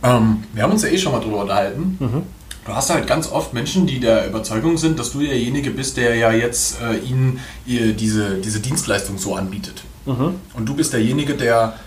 [0.04, 1.98] Ähm, wir haben uns ja eh schon mal drüber unterhalten.
[2.00, 2.24] Mhm.
[2.68, 6.16] Du hast halt ganz oft Menschen, die der Überzeugung sind, dass du derjenige bist, der
[6.16, 9.84] ja jetzt äh, ihnen ihr diese, diese Dienstleistung so anbietet.
[10.06, 10.36] Mhm.
[10.54, 11.80] Und du bist derjenige, der,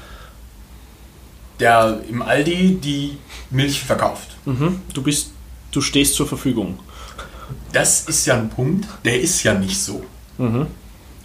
[1.60, 3.18] der im Aldi die
[3.50, 4.30] Milch verkauft.
[4.46, 4.80] Mhm.
[4.94, 5.32] Du bist,
[5.70, 6.78] du stehst zur Verfügung.
[7.72, 10.02] Das ist ja ein Punkt, der ist ja nicht so.
[10.38, 10.66] Mhm.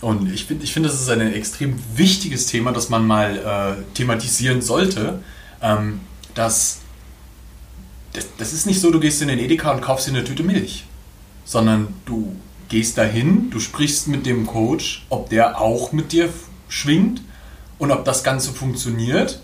[0.02, 3.94] Und ich finde, ich find, das ist ein extrem wichtiges Thema, das man mal äh,
[3.94, 5.20] thematisieren sollte.
[5.62, 6.02] Ähm,
[6.34, 6.80] dass
[8.16, 10.44] das, das ist nicht so, du gehst in den Edeka und kaufst dir eine Tüte
[10.44, 10.86] Milch,
[11.44, 12.36] sondern du
[12.70, 16.30] gehst dahin, du sprichst mit dem Coach, ob der auch mit dir
[16.68, 17.22] schwingt
[17.78, 19.42] und ob das Ganze funktioniert.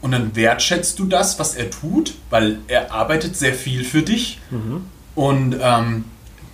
[0.00, 4.38] Und dann wertschätzt du das, was er tut, weil er arbeitet sehr viel für dich.
[4.50, 4.84] Mhm.
[5.14, 6.04] Und ähm,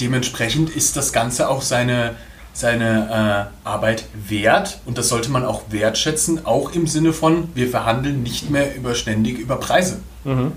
[0.01, 2.15] dementsprechend ist das Ganze auch seine,
[2.53, 4.81] seine äh, Arbeit wert.
[4.87, 8.95] Und das sollte man auch wertschätzen, auch im Sinne von, wir verhandeln nicht mehr über
[8.95, 10.01] ständig über Preise.
[10.25, 10.53] Mhm.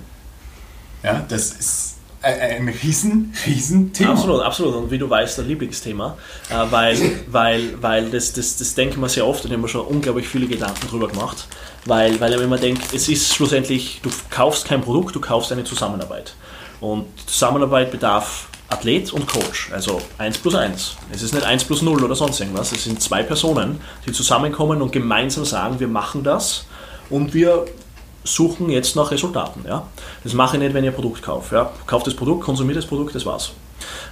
[1.03, 4.11] Ja, das ist ein riesen, riesen Thema.
[4.11, 4.75] Absolut, absolut.
[4.75, 6.17] Und wie du weißt, ein Lieblingsthema.
[6.49, 9.85] Äh, weil weil, weil das, das, das denken wir sehr oft und haben wir schon
[9.85, 11.47] unglaublich viele Gedanken drüber gemacht.
[11.85, 16.33] Weil, weil man denkt, es ist schlussendlich, du kaufst kein Produkt, du kaufst eine Zusammenarbeit.
[16.79, 20.95] Und Zusammenarbeit bedarf Athlet und Coach, also 1 plus 1.
[21.11, 22.71] Es ist nicht 1 plus 0 oder sonst irgendwas.
[22.71, 26.65] Es sind zwei Personen, die zusammenkommen und gemeinsam sagen, wir machen das
[27.09, 27.65] und wir
[28.23, 29.65] suchen jetzt nach Resultaten.
[29.67, 29.88] Ja?
[30.23, 31.55] Das mache ich nicht, wenn ich ein Produkt kaufe.
[31.55, 31.71] Ja?
[31.86, 33.51] Kauft das Produkt, konsumiert das Produkt, das war's.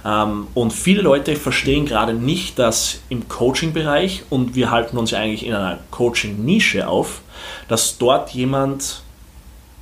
[0.04, 5.18] Ähm, und viele Leute verstehen gerade nicht, dass im Coaching-Bereich, und wir halten uns ja
[5.18, 7.22] eigentlich in einer Coaching-Nische auf,
[7.68, 9.02] dass dort jemand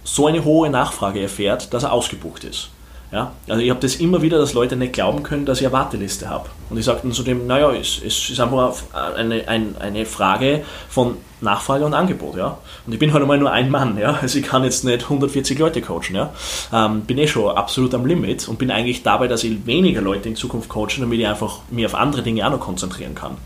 [0.04, 2.70] so eine hohe Nachfrage erfährt, dass er ausgebucht ist.
[3.12, 3.32] Ja?
[3.48, 6.28] Also ich habe das immer wieder, dass Leute nicht glauben können, dass ich eine Warteliste
[6.28, 6.48] habe.
[6.68, 8.74] Und ich sage dann zu dem, naja, es, es ist einfach
[9.16, 12.36] eine, eine, eine Frage von Nachfrage und Angebot.
[12.36, 12.58] Ja?
[12.86, 13.98] Und ich bin halt einmal nur ein Mann.
[13.98, 14.18] Ja?
[14.22, 16.14] Also ich kann jetzt nicht 140 Leute coachen.
[16.14, 16.32] Ja?
[16.72, 20.28] Ähm, bin eh schon absolut am Limit und bin eigentlich dabei, dass ich weniger Leute
[20.28, 23.36] in Zukunft coachen, damit ich einfach mich auf andere Dinge auch noch konzentrieren kann.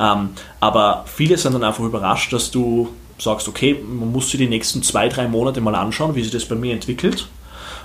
[0.00, 4.48] Ähm, aber viele sind dann einfach überrascht, dass du sagst, okay, man muss sich die
[4.48, 7.28] nächsten zwei, drei Monate mal anschauen, wie sich das bei mir entwickelt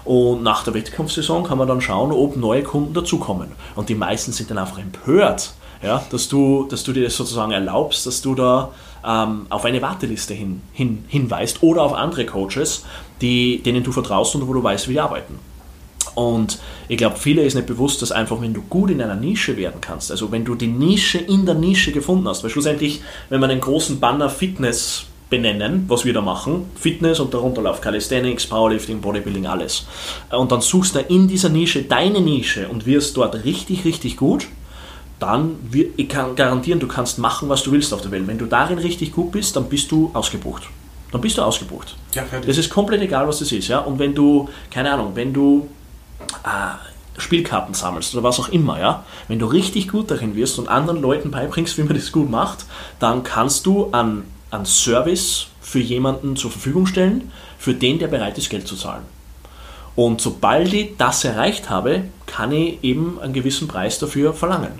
[0.07, 3.51] und nach der Wettkampfsaison kann man dann schauen, ob neue Kunden dazukommen.
[3.75, 5.51] Und die meisten sind dann einfach empört,
[5.83, 8.71] ja, dass, du, dass du dir das sozusagen erlaubst, dass du da
[9.05, 12.85] ähm, auf eine Warteliste hin, hin, hinweist oder auf andere Coaches,
[13.19, 15.39] die, denen du vertraust und wo du weißt, wie die arbeiten.
[16.15, 19.57] Und ich glaube, viele ist nicht bewusst, dass einfach, wenn du gut in einer Nische
[19.57, 23.41] werden kannst, also wenn du die Nische in der Nische gefunden hast, weil schlussendlich, wenn
[23.41, 26.69] man einen großen Banner Fitness benennen, was wir da machen.
[26.75, 29.85] Fitness und darunter läuft Calisthenics, Powerlifting, Bodybuilding, alles.
[30.31, 34.47] Und dann suchst du in dieser Nische deine Nische und wirst dort richtig, richtig gut.
[35.19, 38.27] Dann, ich kann garantieren, du kannst machen, was du willst auf der Welt.
[38.27, 40.63] Wenn du darin richtig gut bist, dann bist du ausgebucht.
[41.11, 41.95] Dann bist du ausgebucht.
[42.13, 43.67] Ja, das ist komplett egal, was das ist.
[43.67, 43.79] Ja?
[43.79, 45.67] Und wenn du, keine Ahnung, wenn du
[46.43, 50.67] äh, Spielkarten sammelst oder was auch immer, ja, wenn du richtig gut darin wirst und
[50.67, 52.65] anderen Leuten beibringst, wie man das gut macht,
[52.99, 58.37] dann kannst du an einen Service für jemanden zur Verfügung stellen, für den der bereit
[58.37, 59.03] ist, Geld zu zahlen.
[59.95, 64.79] Und sobald ich das erreicht habe, kann ich eben einen gewissen Preis dafür verlangen.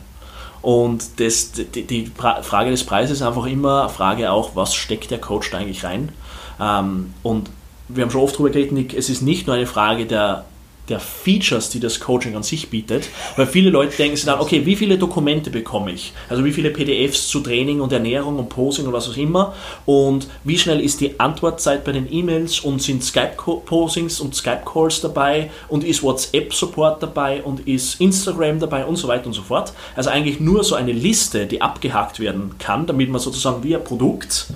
[0.62, 5.12] Und das, die, die Frage des Preises ist einfach immer eine Frage auch, was steckt
[5.12, 6.12] der Coach da eigentlich rein?
[6.60, 7.50] Ähm, und
[7.88, 10.46] wir haben schon oft darüber geredet, es ist nicht nur eine Frage der
[10.90, 13.10] der Features, die das Coaching an sich bietet.
[13.36, 16.14] Weil viele Leute denken sich dann, okay, wie viele Dokumente bekomme ich?
[16.30, 19.54] Also wie viele PDFs zu Training und Ernährung und Posing und was auch immer.
[19.86, 25.52] Und wie schnell ist die Antwortzeit bei den E-Mails und sind Skype-Posings und Skype-Calls dabei
[25.68, 29.74] und ist WhatsApp-Support dabei und ist Instagram dabei und so weiter und so fort.
[29.96, 33.84] Also eigentlich nur so eine Liste, die abgehakt werden kann, damit man sozusagen wie ein
[33.84, 34.48] Produkt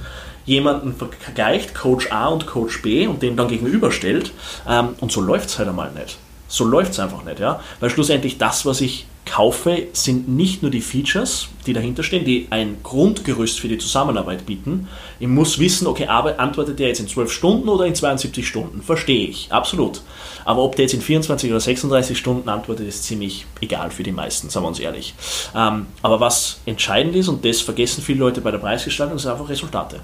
[0.46, 4.32] jemanden vergleicht, Coach A und Coach B und dem dann gegenüberstellt.
[4.68, 6.18] Ähm, und so läuft es halt einmal nicht.
[6.48, 7.62] So läuft es einfach nicht, ja.
[7.80, 12.48] Weil schlussendlich das, was ich kaufe, sind nicht nur die Features, die dahinter stehen, die
[12.50, 14.90] ein Grundgerüst für die Zusammenarbeit bieten.
[15.20, 18.82] Ich muss wissen, okay, antwortet der jetzt in 12 Stunden oder in 72 Stunden?
[18.82, 20.02] Verstehe ich, absolut.
[20.44, 24.12] Aber ob der jetzt in 24 oder 36 Stunden antwortet, ist ziemlich egal für die
[24.12, 25.14] meisten, sagen wir uns ehrlich.
[25.56, 29.48] Ähm, aber was entscheidend ist, und das vergessen viele Leute bei der Preisgestaltung, sind einfach
[29.48, 30.02] Resultate.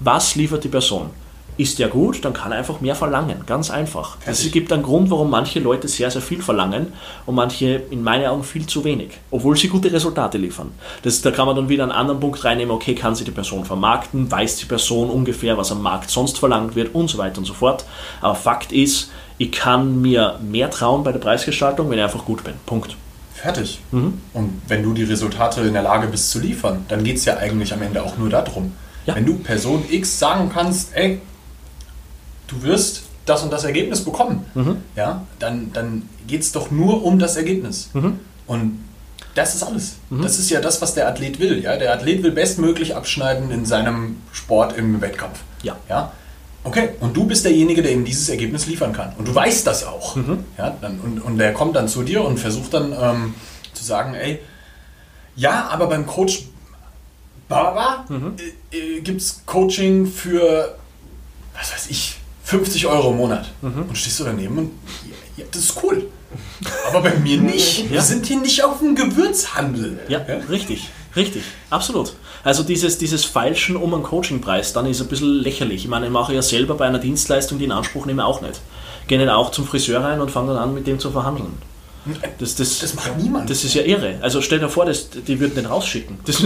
[0.00, 1.10] Was liefert die Person?
[1.58, 3.42] Ist der gut, dann kann er einfach mehr verlangen.
[3.44, 4.16] Ganz einfach.
[4.24, 6.94] Es gibt einen Grund, warum manche Leute sehr, sehr viel verlangen
[7.26, 10.72] und manche in meinen Augen viel zu wenig, obwohl sie gute Resultate liefern.
[11.02, 13.66] Das, da kann man dann wieder einen anderen Punkt reinnehmen, okay, kann sie die Person
[13.66, 17.44] vermarkten, weiß die Person ungefähr, was am Markt sonst verlangt wird und so weiter und
[17.44, 17.84] so fort.
[18.22, 22.42] Aber Fakt ist, ich kann mir mehr trauen bei der Preisgestaltung, wenn ich einfach gut
[22.42, 22.54] bin.
[22.64, 22.96] Punkt.
[23.34, 23.80] Fertig.
[23.90, 24.18] Mhm.
[24.32, 27.36] Und wenn du die Resultate in der Lage bist zu liefern, dann geht es ja
[27.36, 28.72] eigentlich am Ende auch nur darum.
[29.06, 29.14] Ja.
[29.14, 31.20] Wenn du Person X sagen kannst, ey,
[32.48, 34.76] du wirst das und das Ergebnis bekommen, mhm.
[34.96, 37.90] ja, dann, dann geht es doch nur um das Ergebnis.
[37.94, 38.20] Mhm.
[38.46, 38.84] Und
[39.34, 39.96] das ist alles.
[40.10, 40.22] Mhm.
[40.22, 41.62] Das ist ja das, was der Athlet will.
[41.62, 41.76] Ja?
[41.76, 45.40] Der Athlet will bestmöglich abschneiden in seinem Sport im Wettkampf.
[45.62, 45.76] Ja.
[45.88, 46.12] ja?
[46.64, 49.12] Okay, und du bist derjenige, der ihm dieses Ergebnis liefern kann.
[49.16, 50.16] Und du weißt das auch.
[50.16, 50.44] Mhm.
[50.58, 50.76] Ja?
[50.80, 53.34] Dann, und, und der kommt dann zu dir und versucht dann ähm,
[53.72, 54.40] zu sagen, ey,
[55.36, 56.44] ja, aber beim Coach
[57.56, 58.34] bla, Mhm.
[58.72, 60.76] äh, äh, gibt es Coaching für,
[61.58, 63.50] was weiß ich, 50 Euro im Monat.
[63.62, 63.84] Mhm.
[63.88, 64.70] Und stehst du daneben und
[65.36, 66.06] ja, das ist cool.
[66.88, 67.88] Aber bei mir nicht.
[67.90, 68.02] Wir Ja.
[68.02, 70.00] sind hier nicht auf dem Gewürzhandel.
[70.08, 72.14] Ja, richtig, richtig, absolut.
[72.44, 75.82] Also dieses, dieses Feilschen um einen Coachingpreis, dann ist ein bisschen lächerlich.
[75.84, 78.60] Ich meine, ich mache ja selber bei einer Dienstleistung, die in Anspruch nehme, auch nicht.
[79.08, 81.52] Gehe nicht auch zum Friseur rein und fange dann an, mit dem zu verhandeln.
[82.38, 83.50] Das, das, Das macht niemand.
[83.50, 84.16] Das ist ja irre.
[84.22, 86.18] Also stell dir vor, das, die würden den rausschicken.
[86.24, 86.42] Das,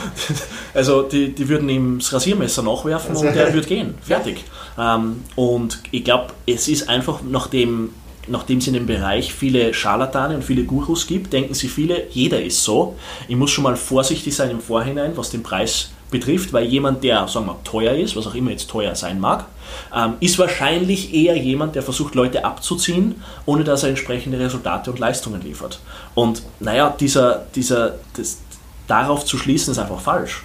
[0.74, 3.94] also die, die würden ihm das Rasiermesser nachwerfen und der würde gehen.
[4.02, 4.44] Fertig.
[4.78, 7.90] Ähm, und ich glaube, es ist einfach, nachdem,
[8.28, 12.40] nachdem es in dem Bereich viele Scharlatane und viele Gurus gibt, denken sie viele, jeder
[12.40, 12.96] ist so.
[13.26, 17.28] Ich muss schon mal vorsichtig sein im Vorhinein, was den Preis betrifft, weil jemand, der,
[17.28, 19.46] sagen wir, teuer ist, was auch immer jetzt teuer sein mag,
[19.94, 24.98] ähm, ist wahrscheinlich eher jemand, der versucht, Leute abzuziehen, ohne dass er entsprechende Resultate und
[24.98, 25.80] Leistungen liefert.
[26.14, 28.38] Und naja, dieser, dieser, das,
[28.86, 30.42] darauf zu schließen, ist einfach falsch.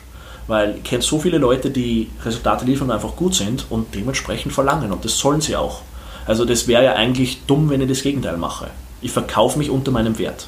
[0.47, 4.52] Weil ich kenne so viele Leute, die Resultate liefern und einfach gut sind und dementsprechend
[4.52, 4.91] verlangen.
[4.91, 5.82] Und das sollen sie auch.
[6.26, 8.67] Also das wäre ja eigentlich dumm, wenn ich das Gegenteil mache.
[9.02, 10.47] Ich verkaufe mich unter meinem Wert.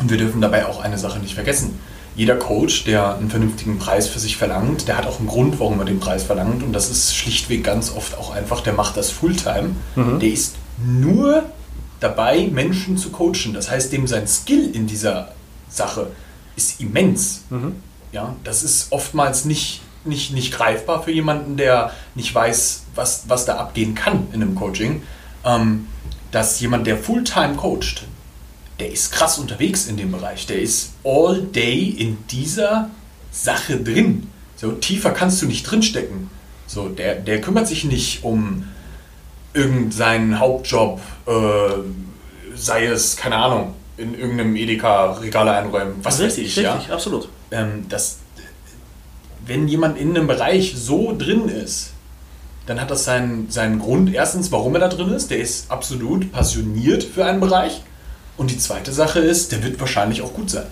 [0.00, 1.78] Und wir dürfen dabei auch eine Sache nicht vergessen.
[2.14, 5.78] Jeder Coach, der einen vernünftigen Preis für sich verlangt, der hat auch einen Grund, warum
[5.78, 6.62] er den Preis verlangt.
[6.62, 9.70] Und das ist schlichtweg ganz oft auch einfach, der macht das Fulltime.
[10.18, 11.44] Der ist nur
[12.00, 13.54] dabei, Menschen zu coachen.
[13.54, 15.32] Das heißt, dem sein Skill in dieser
[15.70, 16.08] Sache
[16.56, 17.44] ist immens.
[18.12, 23.46] Ja, das ist oftmals nicht, nicht, nicht greifbar für jemanden, der nicht weiß, was, was
[23.46, 25.02] da abgehen kann in einem Coaching.
[25.44, 25.86] Ähm,
[26.30, 28.04] dass jemand, der Fulltime coacht,
[28.82, 30.46] der ist krass unterwegs in dem Bereich.
[30.48, 32.90] Der ist all day in dieser
[33.30, 34.26] Sache drin.
[34.56, 36.28] So tiefer kannst du nicht drinstecken.
[36.66, 38.64] So, der, der kümmert sich nicht um
[39.54, 41.32] irgendeinen Hauptjob, äh,
[42.56, 47.28] sei es, keine Ahnung, in irgendeinem Edeka Regale einräumen, was weiß ich, ja absolut.
[47.52, 48.18] ähm, dass
[49.46, 51.90] wenn jemand in einem Bereich so drin ist,
[52.66, 54.12] dann hat das seinen, seinen Grund.
[54.12, 55.30] Erstens, warum er da drin ist.
[55.30, 57.82] Der ist absolut passioniert für einen Bereich.
[58.36, 60.66] Und die zweite Sache ist, der wird wahrscheinlich auch gut sein.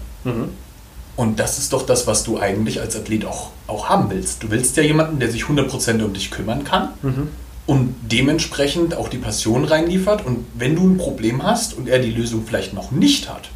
[1.17, 4.43] Und das ist doch das, was du eigentlich als Athlet auch, auch haben willst.
[4.43, 6.91] Du willst ja jemanden, der sich 100% um dich kümmern kann
[7.67, 10.25] und dementsprechend auch die Passion reinliefert.
[10.25, 13.51] Und wenn du ein Problem hast und er die Lösung vielleicht noch nicht hat,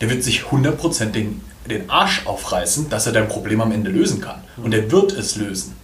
[0.00, 4.20] der wird sich 100% den, den Arsch aufreißen, dass er dein Problem am Ende lösen
[4.20, 4.40] kann.
[4.62, 5.74] Und er wird es lösen.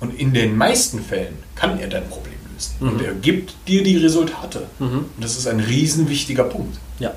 [0.00, 2.76] Und in den meisten Fällen kann er dein Problem lösen.
[2.80, 4.66] Und er gibt dir die Resultate.
[5.14, 6.78] Und das ist ein riesen wichtiger Punkt.
[6.98, 7.14] Ja.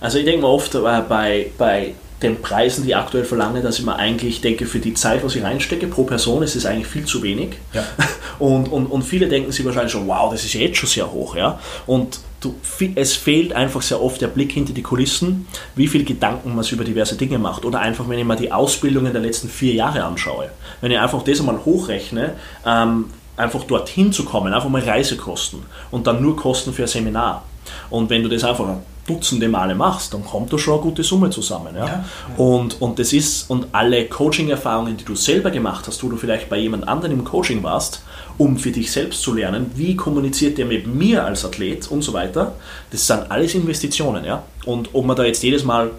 [0.00, 3.78] Also ich denke mal oft äh, bei, bei den Preisen, die ich aktuell verlange, dass
[3.78, 6.88] ich mir eigentlich denke, für die Zeit, was ich reinstecke pro Person, ist es eigentlich
[6.88, 7.50] viel zu wenig.
[7.72, 7.84] Ja.
[8.38, 11.34] Und, und, und viele denken sich wahrscheinlich schon, wow, das ist jetzt schon sehr hoch.
[11.34, 11.58] Ja?
[11.88, 12.54] Und du,
[12.94, 16.74] es fehlt einfach sehr oft der Blick hinter die Kulissen, wie viel Gedanken man sich
[16.74, 17.64] über diverse Dinge macht.
[17.64, 20.50] Oder einfach, wenn ich mir die Ausbildungen der letzten vier Jahre anschaue.
[20.80, 26.06] Wenn ich einfach das einmal hochrechne, ähm, einfach dorthin zu kommen, einfach mal Reisekosten und
[26.06, 27.44] dann nur Kosten für ein Seminar.
[27.90, 28.66] Und wenn du das einfach
[29.08, 31.74] dutzende Male machst, dann kommt da schon eine gute Summe zusammen.
[31.74, 31.86] Ja?
[31.86, 32.04] Ja.
[32.36, 36.48] Und, und das ist, und alle Coaching-Erfahrungen, die du selber gemacht hast, wo du vielleicht
[36.48, 38.02] bei jemand anderem im Coaching warst,
[38.36, 42.12] um für dich selbst zu lernen, wie kommuniziert der mit mir als Athlet und so
[42.12, 42.54] weiter,
[42.90, 44.24] das sind alles Investitionen.
[44.24, 44.44] Ja?
[44.64, 45.90] Und ob man da jetzt jedes Mal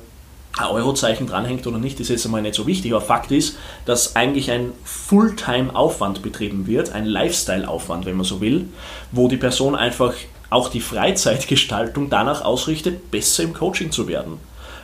[0.57, 2.91] ein Eurozeichen dranhängt oder nicht, ist jetzt einmal nicht so wichtig.
[2.91, 8.67] Aber Fakt ist, dass eigentlich ein Fulltime-Aufwand betrieben wird, ein Lifestyle-Aufwand, wenn man so will,
[9.11, 10.13] wo die Person einfach
[10.49, 14.39] auch die Freizeitgestaltung danach ausrichtet, besser im Coaching zu werden.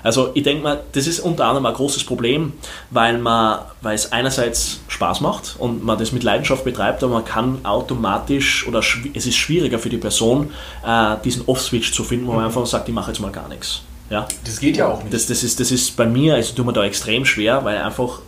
[0.05, 2.53] Also ich denke mal, das ist unter anderem ein großes Problem,
[2.91, 7.25] weil, man, weil es einerseits Spaß macht und man das mit Leidenschaft betreibt, aber man
[7.25, 8.81] kann automatisch oder
[9.15, 10.51] es ist schwieriger für die Person,
[10.85, 13.81] äh, diesen Off-Switch zu finden, wo man einfach sagt, ich mache jetzt mal gar nichts.
[14.11, 14.27] Ja?
[14.43, 15.11] Das geht ja auch nicht.
[15.11, 17.83] Das, das, ist, das ist bei mir, also tut mir da extrem schwer, weil ich
[17.83, 18.19] einfach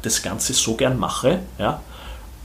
[0.00, 1.82] das Ganze so gern mache, ja,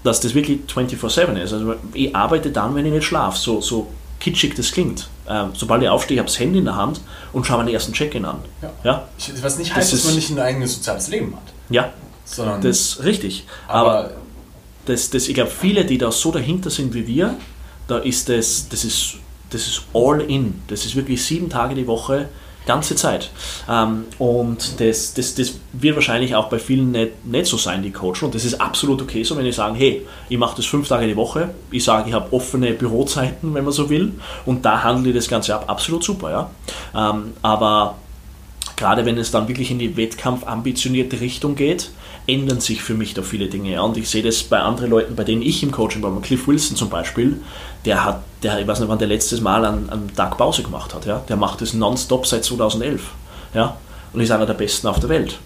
[0.04, 1.54] dass das wirklich 24-7 ist.
[1.54, 3.88] Also ich arbeite dann, wenn ich nicht schlafe, so, so
[4.26, 5.08] kitschig das klingt.
[5.30, 7.00] Ähm, sobald ich aufstehe, habe ich das Handy in der Hand
[7.32, 8.40] und schaue meinen ersten Check-in an.
[8.62, 8.72] Ja.
[8.84, 9.08] Ja,
[9.42, 11.54] was nicht Das heißt, dass ist- man nicht ein eigenes soziales Leben hat.
[11.70, 11.94] ja
[12.26, 13.46] Sondern, das ist richtig.
[13.68, 14.12] Aber, aber
[14.88, 17.36] das, das, ich glaube, viele, die da so dahinter sind wie wir,
[17.88, 19.16] da ist das, das ist,
[19.52, 20.62] das ist all in.
[20.68, 22.30] Das ist wirklich sieben Tage die Woche,
[22.66, 23.32] ganze Zeit.
[23.70, 27.92] Ähm, und das, das, das wird wahrscheinlich auch bei vielen nicht, nicht so sein, die
[27.92, 28.26] coachen.
[28.26, 31.08] Und das ist absolut okay so, wenn die sagen, hey, ich mache das fünf Tage
[31.08, 34.14] die Woche, ich sage, ich habe offene Bürozeiten, wenn man so will,
[34.46, 35.66] und da handle ich das Ganze ab.
[35.68, 36.50] Absolut super, ja.
[36.96, 37.96] Ähm, aber
[38.76, 41.92] gerade wenn es dann wirklich in die wettkampfambitionierte Richtung geht,
[42.28, 43.82] ändern sich für mich da viele Dinge.
[43.82, 46.76] Und ich sehe das bei anderen Leuten, bei denen ich im Coaching war, Cliff Wilson
[46.76, 47.40] zum Beispiel,
[47.86, 50.94] der hat, der, ich weiß nicht, wann der letztes Mal einen, einen Tag Pause gemacht
[50.94, 51.06] hat.
[51.06, 51.24] Ja.
[51.28, 53.02] Der macht das nonstop seit 2011.
[53.54, 53.78] Ja.
[54.14, 55.38] Und ist einer der Besten auf der Welt.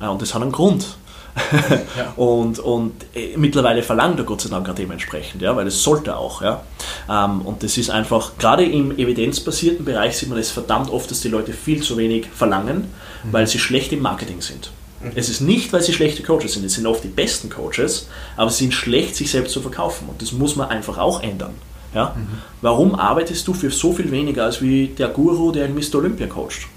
[0.00, 0.86] Äh, Und das hat einen Grund.
[1.96, 2.12] Ja.
[2.16, 6.14] und und äh, mittlerweile verlangt er Gott sei Dank auch dementsprechend, ja, weil es sollte
[6.14, 6.42] auch.
[6.42, 6.62] Ja.
[7.08, 11.20] Ähm, und das ist einfach, gerade im evidenzbasierten Bereich sieht man das verdammt oft, dass
[11.22, 12.92] die Leute viel zu wenig verlangen,
[13.30, 14.70] weil sie schlecht im Marketing sind.
[15.14, 18.50] Es ist nicht, weil sie schlechte Coaches sind, es sind oft die besten Coaches, aber
[18.50, 20.08] sie sind schlecht, sich selbst zu verkaufen.
[20.08, 21.54] Und das muss man einfach auch ändern.
[21.94, 22.14] Ja?
[22.60, 25.96] Warum arbeitest du für so viel weniger als wie der Guru, der in Mr.
[25.96, 26.68] Olympia coacht?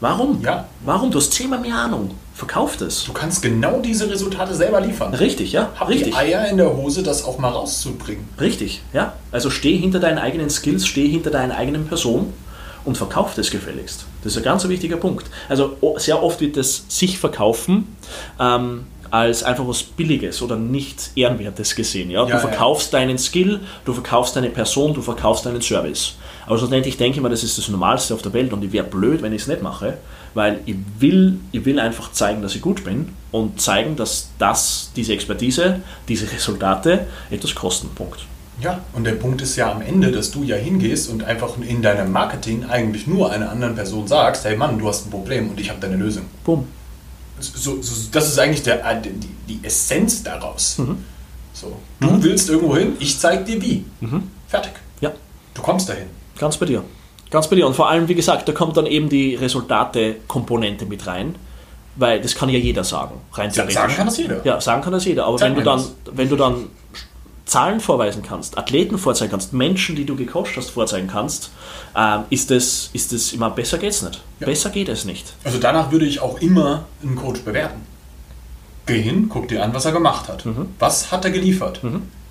[0.00, 0.42] Warum?
[0.42, 0.66] Ja.
[0.84, 1.10] Warum?
[1.10, 2.10] Du hast zehnmal mehr Ahnung.
[2.34, 3.04] Verkauf das.
[3.04, 5.14] Du kannst genau diese Resultate selber liefern.
[5.14, 5.70] Richtig, ja.
[5.80, 6.08] Hab richtig.
[6.08, 8.28] die Eier in der Hose, das auch mal rauszubringen.
[8.38, 9.14] Richtig, ja.
[9.32, 12.34] Also steh hinter deinen eigenen Skills, steh hinter deiner eigenen Person
[12.84, 14.04] und verkauf das gefälligst.
[14.22, 15.26] Das ist ein ganz wichtiger Punkt.
[15.48, 17.96] Also sehr oft wird das sich verkaufen
[18.38, 22.10] ähm, als einfach was Billiges oder nicht Ehrenwertes gesehen.
[22.10, 22.20] Ja?
[22.20, 22.38] Ja, du ja.
[22.38, 26.14] verkaufst deinen Skill, du verkaufst deine Person, du verkaufst deinen Service.
[26.46, 28.86] Aber schlussendlich denke ich mir, das ist das Normalste auf der Welt und ich wäre
[28.86, 29.98] blöd, wenn ich es nicht mache,
[30.34, 34.92] weil ich will, ich will einfach zeigen, dass ich gut bin und zeigen, dass das,
[34.94, 37.88] diese Expertise, diese Resultate etwas kosten.
[37.94, 38.26] Punkt.
[38.60, 41.82] Ja, und der Punkt ist ja am Ende, dass du ja hingehst und einfach in
[41.82, 45.60] deinem Marketing eigentlich nur einer anderen Person sagst, hey Mann, du hast ein Problem und
[45.60, 46.24] ich habe deine Lösung.
[46.44, 46.66] Bumm.
[47.38, 49.10] So, so, das ist eigentlich der, äh, die,
[49.48, 50.78] die Essenz daraus.
[50.78, 51.04] Mhm.
[51.52, 53.84] So, du willst irgendwo hin, ich zeig dir wie.
[54.00, 54.24] Mhm.
[54.48, 54.72] Fertig.
[55.00, 55.12] Ja,
[55.54, 56.06] Du kommst dahin.
[56.38, 56.82] ganz bei dir.
[57.30, 57.66] Ganz bei dir.
[57.66, 61.34] Und vor allem, wie gesagt, da kommt dann eben die Resultate-Komponente mit rein,
[61.96, 63.74] weil das kann ja jeder sagen, rein theoretisch.
[63.74, 64.44] sagen kann das jeder.
[64.44, 65.24] Ja, sagen kann das jeder.
[65.26, 65.92] Aber wenn du, dann, das.
[66.16, 66.66] wenn du dann
[67.46, 71.50] Zahlen vorweisen kannst, Athleten vorzeigen kannst, Menschen, die du gecoacht hast, vorzeigen kannst,
[71.96, 74.20] ähm, ist das, ist das immer besser geht's nicht.
[74.40, 74.46] Ja.
[74.46, 75.32] Besser geht es nicht.
[75.44, 77.82] Also danach würde ich auch immer einen Coach bewerten.
[78.86, 80.44] Geh hin, guck dir an, was er gemacht hat.
[80.44, 80.70] Mhm.
[80.78, 81.80] Was hat er geliefert?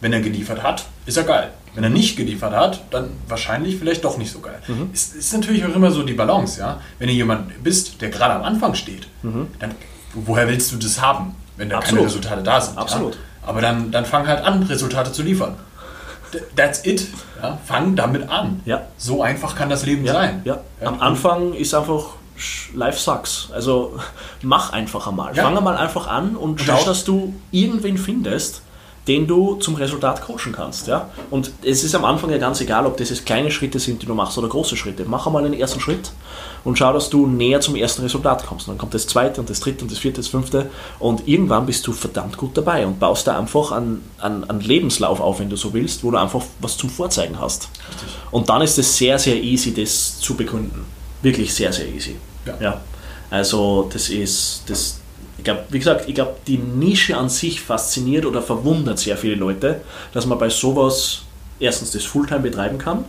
[0.01, 1.51] Wenn er geliefert hat, ist er geil.
[1.73, 4.59] Wenn er nicht geliefert hat, dann wahrscheinlich vielleicht doch nicht so geil.
[4.67, 4.89] Mhm.
[4.93, 6.79] Es ist natürlich auch immer so die Balance, ja.
[6.99, 9.71] Wenn du jemand bist, der gerade am Anfang steht, dann
[10.13, 11.79] woher willst du das haben, wenn da Mhm.
[11.81, 11.99] Absolut.
[11.99, 12.77] keine Resultate da sind?
[12.77, 13.13] Absolut.
[13.15, 13.19] Ja?
[13.45, 15.55] Aber dann, dann fang halt an, Resultate zu liefern.
[16.31, 17.07] Th- That's it.
[17.41, 17.57] Ja?
[17.65, 18.61] Fang damit an.
[18.65, 18.81] Ja.
[18.97, 20.41] So einfach kann das Leben Ja, sein.
[20.45, 20.59] ja.
[20.83, 22.05] Am Anfang ist einfach
[22.73, 23.49] Life sucks.
[23.53, 23.97] Also
[24.41, 25.33] mach einfach einmal.
[25.35, 28.61] Fang einmal einfach an und schau, das- dass du irgendwen findest,
[29.07, 30.87] den du zum Resultat coachen kannst.
[30.87, 31.09] Ja?
[31.29, 34.05] Und es ist am Anfang ja ganz egal, ob das jetzt kleine Schritte sind, die
[34.05, 35.05] du machst oder große Schritte.
[35.05, 36.11] Mach einmal den ersten Schritt
[36.63, 38.67] und schau, dass du näher zum ersten Resultat kommst.
[38.67, 41.65] Und dann kommt das zweite und das dritte und das vierte, das fünfte und irgendwann
[41.65, 45.49] bist du verdammt gut dabei und baust da einfach einen, einen, einen Lebenslauf auf, wenn
[45.49, 47.69] du so willst, wo du einfach was zum Vorzeigen hast.
[48.31, 50.85] Und dann ist es sehr, sehr easy, das zu begründen.
[51.21, 52.15] Wirklich sehr, sehr easy.
[52.59, 52.81] Ja.
[53.29, 54.99] Also das ist, das,
[55.45, 59.81] glaube, wie gesagt, ich glaube, die Nische an sich fasziniert oder verwundert sehr viele Leute,
[60.13, 61.21] dass man bei sowas
[61.59, 63.05] erstens das Fulltime betreiben kann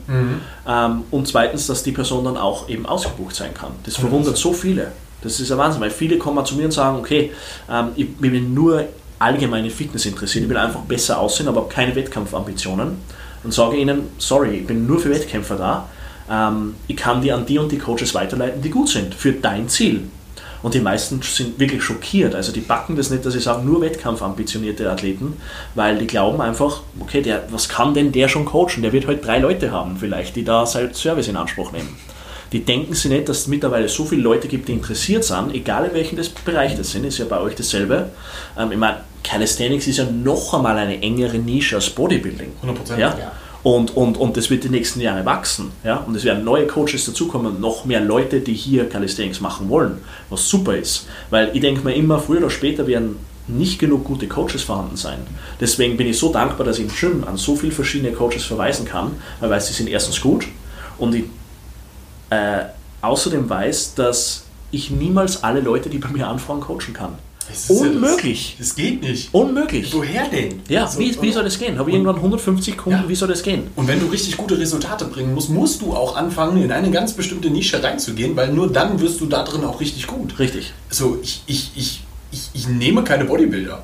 [0.69, 3.73] ähm, und zweitens, dass die Person dann auch eben ausgebucht sein kann.
[3.85, 4.93] Das verwundert so viele.
[5.23, 7.33] Das ist ein Wahnsinn, weil viele kommen zu mir und sagen, okay,
[7.69, 8.85] ähm, ich, ich bin nur
[9.19, 12.99] allgemeine Fitness interessiert, ich will einfach besser aussehen, aber habe keine Wettkampfambitionen.
[13.43, 15.89] Und sage ihnen, sorry, ich bin nur für Wettkämpfer da.
[16.31, 19.69] Ähm, ich kann dir an die und die Coaches weiterleiten, die gut sind für dein
[19.69, 20.03] Ziel.
[20.63, 22.35] Und die meisten sind wirklich schockiert.
[22.35, 25.37] Also die backen das nicht, dass sie sagen, nur wettkampfambitionierte Athleten,
[25.75, 28.83] weil die glauben einfach, okay, der, was kann denn der schon coachen?
[28.83, 31.97] Der wird halt drei Leute haben vielleicht, die da sein Service in Anspruch nehmen.
[32.53, 35.87] Die denken sich nicht, dass es mittlerweile so viele Leute gibt, die interessiert sind, egal
[35.87, 38.11] in welchem das Bereich das sind, ist ja bei euch dasselbe.
[38.59, 42.53] Ähm, ich meine, Calisthenics ist ja noch einmal eine engere Nische als Bodybuilding.
[42.65, 42.99] 100%.
[42.99, 43.19] Ja?
[43.19, 43.33] Ja.
[43.67, 45.73] Und, und, und das wird die nächsten Jahre wachsen.
[45.83, 45.97] Ja?
[45.97, 49.99] Und es werden neue Coaches dazukommen, noch mehr Leute, die hier Calisthenics machen wollen,
[50.31, 51.09] was super ist.
[51.31, 53.17] Weil ich denke mir immer, früher oder später werden
[53.49, 55.19] nicht genug gute Coaches vorhanden sein.
[55.61, 58.87] Deswegen bin ich so dankbar, dass ich im Gym an so viele verschiedene Coaches verweisen
[58.87, 60.47] kann, weil ich weiß, die sind erstens gut
[60.99, 61.25] und ich
[62.31, 62.67] äh,
[63.03, 67.19] außerdem weiß, dass ich niemals alle Leute, die bei mir anfragen, coachen kann.
[67.53, 68.57] Ist ja Unmöglich.
[68.59, 69.29] Das, das geht nicht.
[69.33, 69.93] Unmöglich.
[69.93, 70.61] Woher denn?
[70.69, 71.79] Ja, So, wie, wie soll das gehen?
[71.79, 73.09] Habe ich irgendwann 150 Kunden, Ja.
[73.09, 73.69] wie soll das gehen?
[73.77, 77.13] Und wenn du richtig gute Resultate bringen musst, musst du auch anfangen, in eine ganz
[77.13, 80.39] bestimmte Nische reinzugehen, weil nur dann wirst du da drin auch richtig gut.
[80.39, 80.73] Richtig.
[80.91, 83.83] So, ich, ich, ich, ich, ich nehme keine Bodybuilder.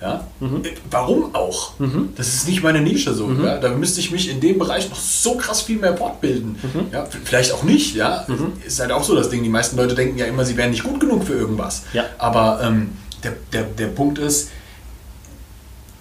[0.00, 0.24] Ja?
[0.40, 1.72] Äh, Warum auch?
[2.16, 3.30] Das ist nicht meine Nische so.
[3.32, 3.58] Ja?
[3.58, 6.56] Da müsste ich mich in dem Bereich noch so krass viel mehr fortbilden.
[6.92, 7.04] Ja?
[7.06, 7.94] v- Vielleicht auch nicht.
[7.96, 8.26] Ja?
[8.66, 9.42] Ist halt auch so das Ding.
[9.42, 11.82] Die meisten Leute denken ja immer, sie wären nicht gut genug für irgendwas.
[11.92, 12.04] Ja.
[12.18, 12.90] Aber ähm,
[13.24, 14.50] der, der, der Punkt ist,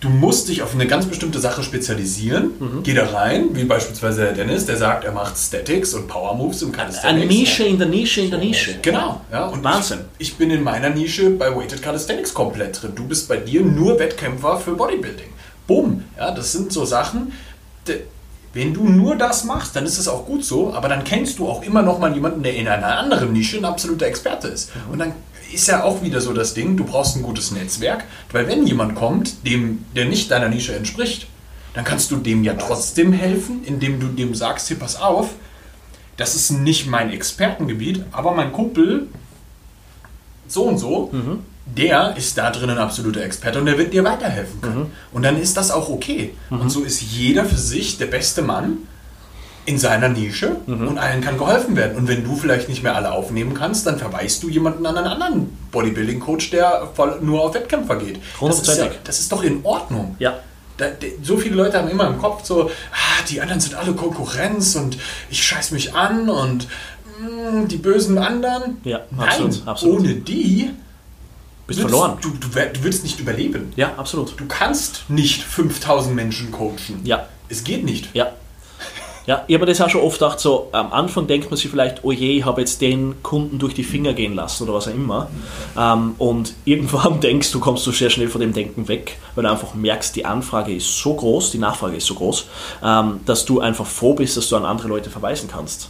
[0.08, 2.82] du musst dich auf eine ganz bestimmte Sache spezialisieren.
[2.84, 6.64] Geh da rein, wie beispielsweise der Dennis, der sagt, er macht Statics und Power Moves
[6.64, 7.28] Eine Calisthenics.
[7.28, 8.76] Nische in der Nische in der Nische.
[8.82, 9.48] Genau, ja.
[9.48, 10.00] Und Wahnsinn.
[10.18, 12.94] Ich, ich bin in meiner Nische bei Weighted Calisthenics komplett drin.
[12.96, 15.28] Du bist bei dir nur Wettkämpfer für Bodybuilding.
[15.68, 16.04] Bumm.
[16.18, 17.34] Ja, das sind so Sachen.
[18.54, 21.48] Wenn du nur das machst, dann ist es auch gut so, aber dann kennst du
[21.48, 24.72] auch immer noch mal jemanden, der in einer anderen Nische ein absoluter Experte ist.
[24.92, 25.14] Und dann
[25.54, 28.96] ist ja auch wieder so das Ding, du brauchst ein gutes Netzwerk, weil wenn jemand
[28.96, 31.28] kommt, dem, der nicht deiner Nische entspricht,
[31.74, 35.30] dann kannst du dem ja trotzdem helfen, indem du dem sagst, hier pass auf,
[36.18, 39.08] das ist nicht mein Expertengebiet, aber mein Kumpel
[40.48, 41.40] so und so, Mhm.
[41.66, 44.80] der ist da drin ein absoluter Experte und der wird dir weiterhelfen können.
[44.80, 44.92] Mhm.
[45.12, 46.34] Und dann ist das auch okay.
[46.50, 48.78] Und so ist jeder für sich der beste Mann
[49.68, 50.88] in seiner Nische Mhm.
[50.88, 51.98] und allen kann geholfen werden.
[51.98, 55.08] Und wenn du vielleicht nicht mehr alle aufnehmen kannst, dann verweist du jemanden an einen
[55.08, 58.20] anderen Bodybuilding-Coach, der voll nur auf Wettkämpfer geht.
[58.42, 60.16] Das ist, ja, das ist doch in Ordnung.
[60.20, 60.40] Ja.
[60.78, 63.94] Da, de- so viele Leute haben immer im Kopf so, ah, die anderen sind alle
[63.94, 64.98] Konkurrenz und
[65.30, 66.68] ich scheiß mich an und
[67.20, 68.78] mm, die bösen anderen.
[68.86, 70.00] Ja, Nein, absolut, absolut.
[70.00, 70.70] ohne die
[71.66, 72.18] Bist würdest- verloren.
[72.22, 73.74] Du, du, du würdest nicht überleben.
[73.76, 74.40] Ja, absolut.
[74.40, 77.02] Du kannst nicht 5000 Menschen coachen.
[77.04, 77.28] Ja.
[77.50, 78.16] Es geht nicht.
[78.16, 78.32] Ja.
[79.28, 81.70] Ja, ich habe mir das auch schon oft gedacht, so am Anfang denkt man sich
[81.70, 84.88] vielleicht, oh je, ich habe jetzt den Kunden durch die Finger gehen lassen oder was
[84.88, 85.30] auch immer.
[85.78, 89.52] Ähm, und irgendwann denkst du, kommst du sehr schnell von dem Denken weg, weil du
[89.52, 92.48] einfach merkst, die Anfrage ist so groß, die Nachfrage ist so groß,
[92.82, 95.90] ähm, dass du einfach froh bist, dass du an andere Leute verweisen kannst.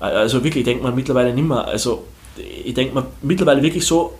[0.00, 2.04] Äh, Also wirklich, ich denke mal mittlerweile nicht mehr, also
[2.36, 4.14] ich denke mal mittlerweile wirklich so,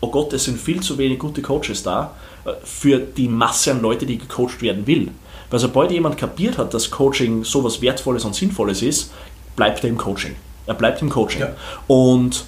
[0.00, 3.82] oh Gott, es sind viel zu wenig gute Coaches da äh, für die Masse an
[3.82, 5.10] Leute, die gecoacht werden will.
[5.50, 9.12] Weil sobald jemand kapiert hat, dass Coaching sowas Wertvolles und Sinnvolles ist,
[9.56, 10.36] bleibt er im Coaching.
[10.66, 11.42] Er bleibt im Coaching.
[11.42, 11.56] Ja.
[11.86, 12.44] Und,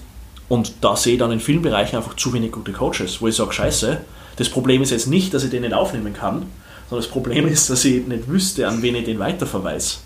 [0.48, 3.36] und da sehe ich dann in vielen Bereichen einfach zu wenig gute Coaches, wo ich
[3.36, 4.00] sage, scheiße,
[4.36, 6.46] das Problem ist jetzt nicht, dass ich den nicht aufnehmen kann,
[6.88, 9.96] sondern das Problem ist, dass ich nicht wüsste, an wen ich den weiterverweise.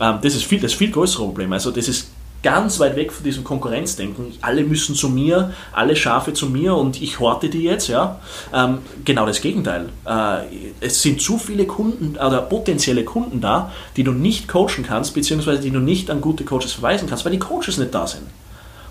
[0.00, 1.52] Ähm, das ist viel, das viel größere Problem.
[1.52, 2.09] Also das ist
[2.42, 4.32] ganz weit weg von diesem Konkurrenzdenken.
[4.40, 7.88] Alle müssen zu mir, alle Schafe zu mir und ich horte die jetzt.
[7.88, 8.18] Ja?
[8.54, 9.90] Ähm, genau das Gegenteil.
[10.06, 10.38] Äh,
[10.80, 15.60] es sind zu viele Kunden oder potenzielle Kunden da, die du nicht coachen kannst, beziehungsweise
[15.60, 18.22] die du nicht an gute Coaches verweisen kannst, weil die Coaches nicht da sind.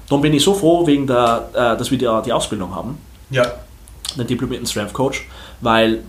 [0.08, 2.98] Darum bin ich so froh, wegen der, äh, dass wir die, die Ausbildung haben
[3.30, 3.46] Ja.
[4.18, 5.28] einen diplomierten Strength Coach,
[5.62, 6.04] weil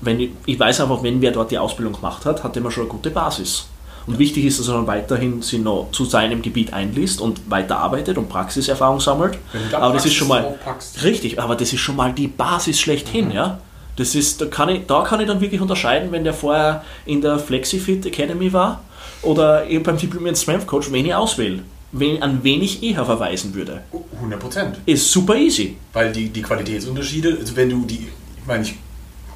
[0.00, 2.70] wenn ich, ich weiß einfach, wenn wer dort die Ausbildung gemacht hat, hat er immer
[2.70, 3.66] schon eine gute Basis.
[4.06, 8.18] Und wichtig ist, dass er dann weiterhin sich noch zu seinem Gebiet einliest und weiterarbeitet
[8.18, 9.38] und Praxiserfahrung sammelt.
[9.70, 10.58] Da Aber das ist schon mal
[11.02, 13.58] richtig, aber das ist schon mal die Basis schlechthin, ja.
[13.96, 17.20] Das ist, da kann ich, da kann ich dann wirklich unterscheiden, wenn der vorher in
[17.20, 18.82] der FlexiFit Academy war
[19.20, 21.60] oder eben beim diplomierten Strength Coach, wen ich auswähle,
[21.92, 23.82] wen, an wen ich eher verweisen würde.
[24.16, 24.76] 100 Prozent.
[24.86, 25.76] Ist super easy.
[25.92, 28.74] Weil die, die Qualitätsunterschiede, also wenn du die, ich meine, ich,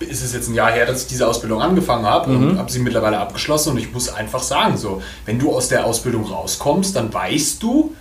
[0.01, 2.51] ist es jetzt ein Jahr her, dass ich diese Ausbildung angefangen habe Mhm.
[2.51, 5.85] und habe sie mittlerweile abgeschlossen und ich muss einfach sagen, so, wenn du aus der
[5.87, 7.95] Ausbildung rauskommst, dann weißt du,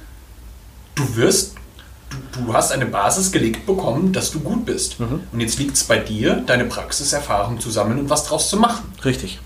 [0.95, 1.55] du wirst,
[2.09, 4.99] du, du hast eine Basis gelegt bekommen, dass du gut bist.
[4.99, 5.21] Mhm.
[5.31, 8.91] Und jetzt liegt es bei dir, deine Praxiserfahrung zu sammeln und was draus zu machen.
[9.03, 9.39] Richtig.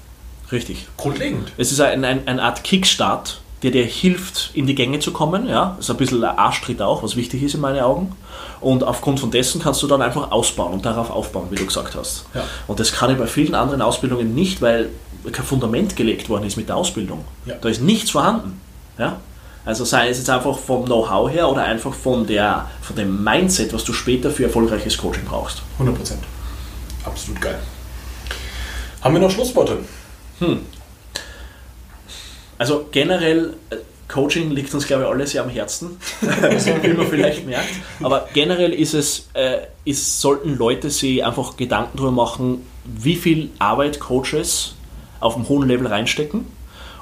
[0.51, 0.87] Richtig.
[0.97, 1.51] Grundlegend.
[1.57, 5.47] Es ist ein, ein, eine Art Kickstart, der dir hilft, in die Gänge zu kommen.
[5.47, 5.73] Ja?
[5.77, 8.13] Das ist ein bisschen ein Arschtritt auch, was wichtig ist in meinen Augen.
[8.61, 11.95] Und aufgrund von dessen kannst du dann einfach ausbauen und darauf aufbauen, wie du gesagt
[11.95, 12.25] hast.
[12.33, 12.43] Ja.
[12.67, 14.89] Und das kann ich bei vielen anderen Ausbildungen nicht, weil
[15.31, 17.23] kein Fundament gelegt worden ist mit der Ausbildung.
[17.45, 17.55] Ja.
[17.61, 18.59] Da ist nichts vorhanden.
[18.97, 19.17] Ja?
[19.65, 23.73] Also sei es jetzt einfach vom Know-how her oder einfach von, der, von dem Mindset,
[23.73, 25.61] was du später für erfolgreiches Coaching brauchst.
[25.73, 26.23] 100 Prozent.
[27.05, 27.59] Absolut geil.
[29.01, 29.77] Haben wir noch Schlussworte?
[32.57, 33.77] Also generell, äh,
[34.09, 37.69] Coaching liegt uns, glaube ich, alle sehr am Herzen, wie man vielleicht merkt.
[38.03, 43.51] Aber generell ist es, äh, ist, sollten Leute sich einfach Gedanken darüber machen, wie viel
[43.59, 44.75] Arbeit Coaches
[45.19, 46.45] auf einem hohen Level reinstecken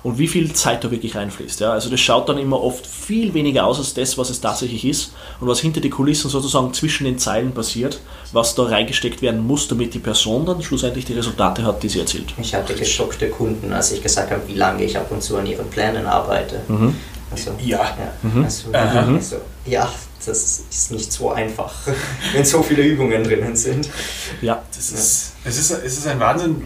[0.07, 1.59] und wie viel Zeit da wirklich reinfließt.
[1.59, 1.73] Ja?
[1.73, 5.11] Also das schaut dann immer oft viel weniger aus als das, was es tatsächlich ist
[5.41, 7.99] und was hinter die Kulissen sozusagen zwischen den Zeilen passiert,
[8.31, 11.99] was da reingesteckt werden muss, damit die Person dann schlussendlich die Resultate hat, die sie
[11.99, 12.33] erzielt.
[12.41, 15.45] Ich hatte geschockte Kunden, als ich gesagt habe, wie lange ich ab und zu an
[15.45, 16.61] ihren Plänen arbeite.
[17.29, 17.79] Also, Ja.
[17.79, 19.13] ja, also, Aha.
[19.13, 19.35] also,
[19.65, 19.91] ja,
[20.25, 21.73] das ist nicht so einfach,
[22.33, 23.89] wenn so viele Übungen drinnen sind.
[24.41, 26.63] Ja, Das ist, es, ist, es ist ein Wahnsinn,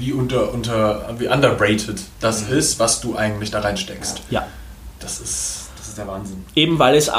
[0.00, 4.22] wie, unter, unter, wie underrated das ist, was du eigentlich da reinsteckst.
[4.30, 4.46] ja.
[4.98, 6.44] Das ist, das ist der Wahnsinn.
[6.54, 7.10] Eben weil es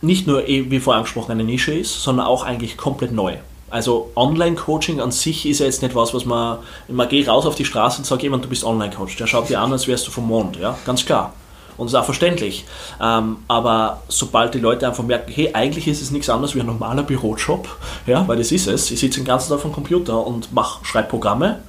[0.00, 3.36] nicht nur, eh, wie vorher angesprochen, eine Nische ist, sondern auch eigentlich komplett neu.
[3.68, 6.58] Also Online-Coaching an sich ist ja jetzt nicht was, was man,
[6.88, 9.16] man geht raus auf die Straße und sagt jemand, du bist Online-Coach.
[9.16, 11.34] Der schaut dir an, als wärst du vom Mond, ja, ganz klar.
[11.76, 12.64] Und das ist auch verständlich.
[13.02, 16.66] Ähm, aber sobald die Leute einfach merken, hey, eigentlich ist es nichts anderes wie ein
[16.66, 17.68] normaler Bürojob,
[18.06, 18.90] ja, weil das ist es.
[18.90, 21.60] Ich sitze den ganzen Tag vom Computer und mach, schreibe Programme,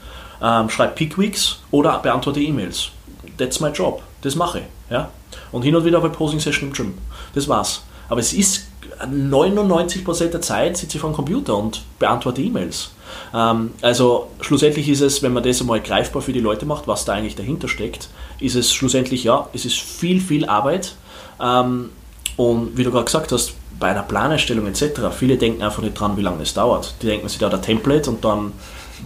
[0.41, 2.89] ähm, schreibe Pickweeks oder beantworte E-Mails.
[3.37, 4.01] That's my job.
[4.21, 4.65] Das mache ich.
[4.91, 5.09] Ja?
[5.51, 6.97] Und hin und wieder ich Posing Session im Gym.
[7.33, 7.83] Das war's.
[8.09, 8.67] Aber es ist
[8.99, 12.91] 99% der Zeit sitze ich vor dem Computer und beantworte E-Mails.
[13.33, 17.05] Ähm, also schlussendlich ist es, wenn man das einmal greifbar für die Leute macht, was
[17.05, 18.09] da eigentlich dahinter steckt,
[18.39, 20.95] ist es schlussendlich, ja, es ist viel, viel Arbeit.
[21.39, 21.89] Ähm,
[22.37, 26.17] und wie du gerade gesagt hast, bei einer Planerstellung etc., viele denken einfach nicht dran,
[26.17, 26.95] wie lange das dauert.
[27.01, 28.53] Die denken sich da der Template und dann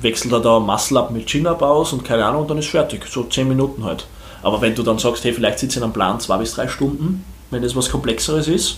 [0.01, 3.05] wechselt er da Muscle-Up mit Chin-Up aus und keine Ahnung, und dann ist fertig.
[3.07, 4.05] So 10 Minuten halt.
[4.43, 7.23] Aber wenn du dann sagst, hey, vielleicht sitzt ihr am Plan zwei bis drei Stunden,
[7.51, 8.77] wenn das was Komplexeres ist,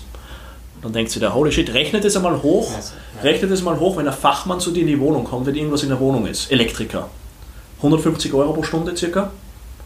[0.81, 2.69] dann denkt sich der, holy shit, rechnet es einmal hoch,
[3.23, 5.83] rechnet es mal hoch, wenn ein Fachmann zu dir in die Wohnung kommt, wenn irgendwas
[5.83, 7.07] in der Wohnung ist, Elektriker,
[7.77, 9.31] 150 Euro pro Stunde circa,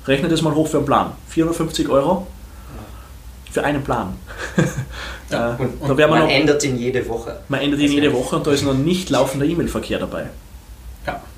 [0.08, 2.26] rechnet es mal hoch für einen Plan, 450 Euro
[3.52, 4.14] für einen Plan.
[5.30, 7.42] Ja, Äh, Und, und man man noch, ändert ihn jede Woche.
[7.50, 10.30] man ändert ihn jede Woche und da ist noch nicht laufender E-Mail-Verkehr dabei.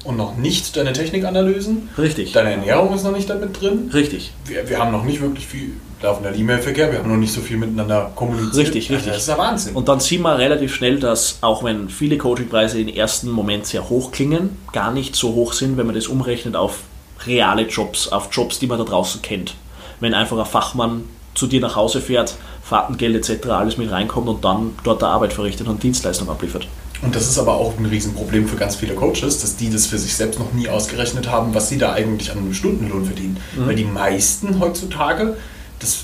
[0.06, 1.90] Und noch nicht deine Technikanalysen.
[1.98, 3.90] Richtig, Deine Ernährung ist noch nicht damit drin.
[3.94, 4.32] richtig.
[4.46, 6.92] Wir, wir haben noch nicht wirklich viel laufender E-Mail-Verkehr.
[6.92, 8.56] Wir haben noch nicht so viel miteinander kommuniziert.
[8.68, 9.12] Richtig, richtig.
[9.12, 9.76] Das ist ja Wahnsinn.
[9.76, 13.90] Und dann sieht man relativ schnell, dass auch wenn viele Coachingpreise im ersten Moment sehr
[13.90, 16.80] hoch klingen, gar nicht so hoch sind, wenn man das umrechnet auf
[17.26, 19.56] reale Jobs, auf Jobs, die man da draußen kennt.
[20.00, 21.04] Wenn einfach ein Fachmann
[21.36, 23.50] zu dir nach Hause fährt, Fahrtengeld etc.
[23.50, 26.68] alles mit reinkommt und dann dort der Arbeit verrichtet und Dienstleistung abliefert.
[27.02, 29.98] Und das ist aber auch ein Riesenproblem für ganz viele Coaches, dass die das für
[29.98, 33.38] sich selbst noch nie ausgerechnet haben, was sie da eigentlich an einem Stundenlohn verdienen.
[33.56, 35.38] Weil die meisten heutzutage,
[35.80, 36.04] das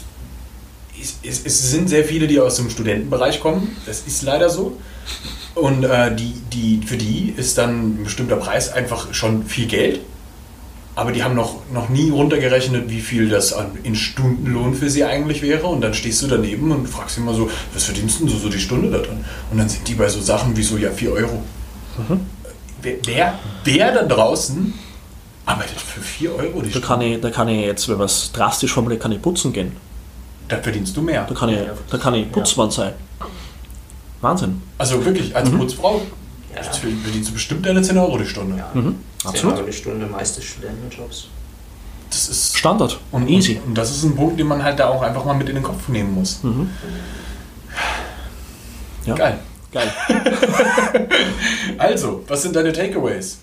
[1.01, 3.75] ist, ist, es sind sehr viele, die aus dem Studentenbereich kommen.
[3.85, 4.77] Das ist leider so.
[5.53, 9.99] Und äh, die, die, für die ist dann ein bestimmter Preis einfach schon viel Geld.
[10.97, 15.03] Aber die haben noch, noch nie runtergerechnet, wie viel das an, in Stundenlohn für sie
[15.03, 15.67] eigentlich wäre.
[15.67, 18.59] Und dann stehst du daneben und fragst immer so, was verdienst denn du so die
[18.59, 19.25] Stunde da drin?
[19.51, 21.43] Und dann sind die bei so Sachen wie so, ja, 4 Euro.
[22.81, 24.73] Wer, wer, wer da draußen
[25.45, 26.87] arbeitet für 4 Euro die Da Stunde?
[26.87, 29.73] kann ich, da kann ich jetzt, wenn man es drastisch formuliert, kann ich putzen gehen.
[30.47, 31.25] Da verdienst du mehr.
[31.27, 32.93] Da kann ich, da kann ich Putzmann sein.
[34.21, 34.61] Wahnsinn.
[34.77, 36.01] Also wirklich, als Putzfrau
[36.55, 36.63] Ja.
[36.63, 38.57] verdienst du bestimmt deine 10 Euro die Stunde.
[38.57, 38.69] Ja.
[38.73, 38.95] Mhm.
[39.25, 39.57] 10 Absolut.
[39.57, 41.27] Euro die Stunde, meiste Studentenjobs.
[42.09, 42.99] Das ist Standard.
[43.11, 43.55] und, Easy.
[43.57, 45.55] Und, und das ist ein Punkt, den man halt da auch einfach mal mit in
[45.55, 46.39] den Kopf nehmen muss.
[46.43, 46.69] Mhm.
[49.05, 49.15] Ja.
[49.15, 49.39] Geil.
[49.71, 49.91] Geil.
[51.77, 53.39] Also, was sind deine Takeaways?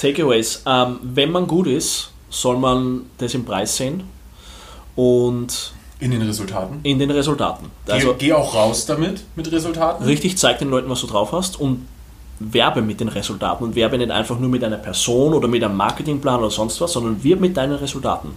[0.00, 0.62] Takeaways.
[0.66, 4.02] Ähm, wenn man gut ist, soll man das im Preis sehen
[4.96, 6.80] und In den Resultaten.
[6.82, 7.70] in den Resultaten.
[7.86, 10.04] Geh, Also geh auch raus damit, mit Resultaten.
[10.04, 11.86] richtig zeig den Leuten, was du drauf hast und
[12.40, 15.76] werbe mit den Resultaten und werbe nicht einfach nur mit einer Person oder mit einem
[15.76, 18.30] Marketingplan oder sonst was, sondern wirb mit deinen Resultaten.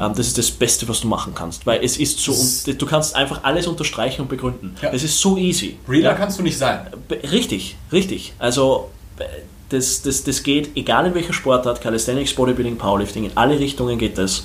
[0.00, 2.32] Ähm, das ist das Beste, was du machen kannst, weil es ist so,
[2.72, 4.74] du kannst einfach alles unterstreichen und begründen.
[4.82, 4.90] Ja.
[4.92, 5.78] Es ist so easy.
[5.88, 6.14] Realer Ja.
[6.14, 6.86] kannst du nicht sein.
[7.10, 8.34] Richtig, richtig.
[8.38, 9.24] Also äh,
[9.70, 14.18] das, das, das geht, egal in welcher Sportart, Calisthenics, Bodybuilding, Powerlifting, in alle Richtungen geht
[14.18, 14.44] das.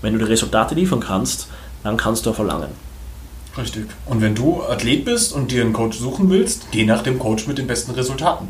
[0.00, 1.46] Wenn du die Resultate liefern kannst,
[1.84, 2.68] dann kannst du auch verlangen.
[3.56, 3.86] Richtig.
[4.06, 7.46] Und wenn du Athlet bist und dir einen Coach suchen willst, geh nach dem Coach
[7.46, 8.48] mit den besten Resultaten.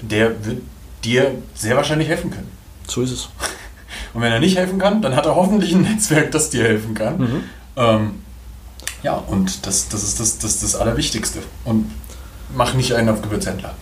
[0.00, 0.62] Der wird
[1.04, 2.50] dir sehr wahrscheinlich helfen können.
[2.86, 3.28] So ist es.
[4.14, 6.94] Und wenn er nicht helfen kann, dann hat er hoffentlich ein Netzwerk, das dir helfen
[6.94, 7.18] kann.
[7.18, 7.44] Mhm.
[7.76, 8.10] Ähm,
[9.02, 11.40] ja, und das, das ist das, das, das Allerwichtigste.
[11.64, 11.90] Und
[12.54, 13.74] mach nicht einen auf Gewürzhändler.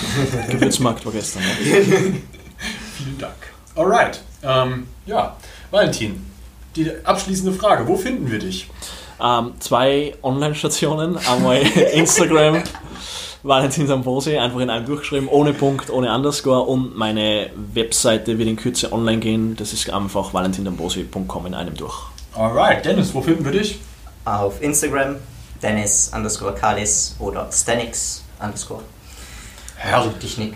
[0.50, 1.42] Gewürzmarkt war gestern.
[1.42, 1.76] Ja.
[1.76, 3.34] Vielen Dank.
[3.74, 4.22] Alright.
[4.42, 5.36] Ähm, ja,
[5.70, 6.24] Valentin,
[6.74, 7.86] die abschließende Frage.
[7.86, 8.70] Wo finden wir dich?
[9.22, 11.58] Ähm, zwei Online-Stationen, einmal
[11.94, 12.62] Instagram,
[13.42, 18.56] Valentin Sambose, einfach in einem durchgeschrieben, ohne Punkt, ohne Underscore und meine Webseite wird in
[18.56, 21.94] Kürze online gehen, das ist einfach valentindambose.com in einem durch.
[22.34, 23.78] Alright, Dennis, wo finden wir dich?
[24.24, 25.16] Auf Instagram
[25.62, 28.82] Dennis underscore Kalis oder Stanix underscore.
[29.76, 30.14] Herrlich.
[30.14, 30.54] Dich Nick.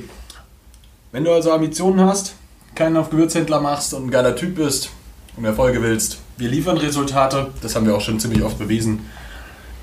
[1.12, 2.34] Wenn du also Ambitionen hast,
[2.74, 4.90] keinen auf Gewürzhändler machst und ein geiler Typ bist
[5.36, 9.08] und Erfolge willst, wir liefern Resultate, das haben wir auch schon ziemlich oft bewiesen.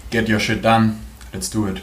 [0.10, 0.98] Get your shit done,
[1.32, 1.82] let's do it.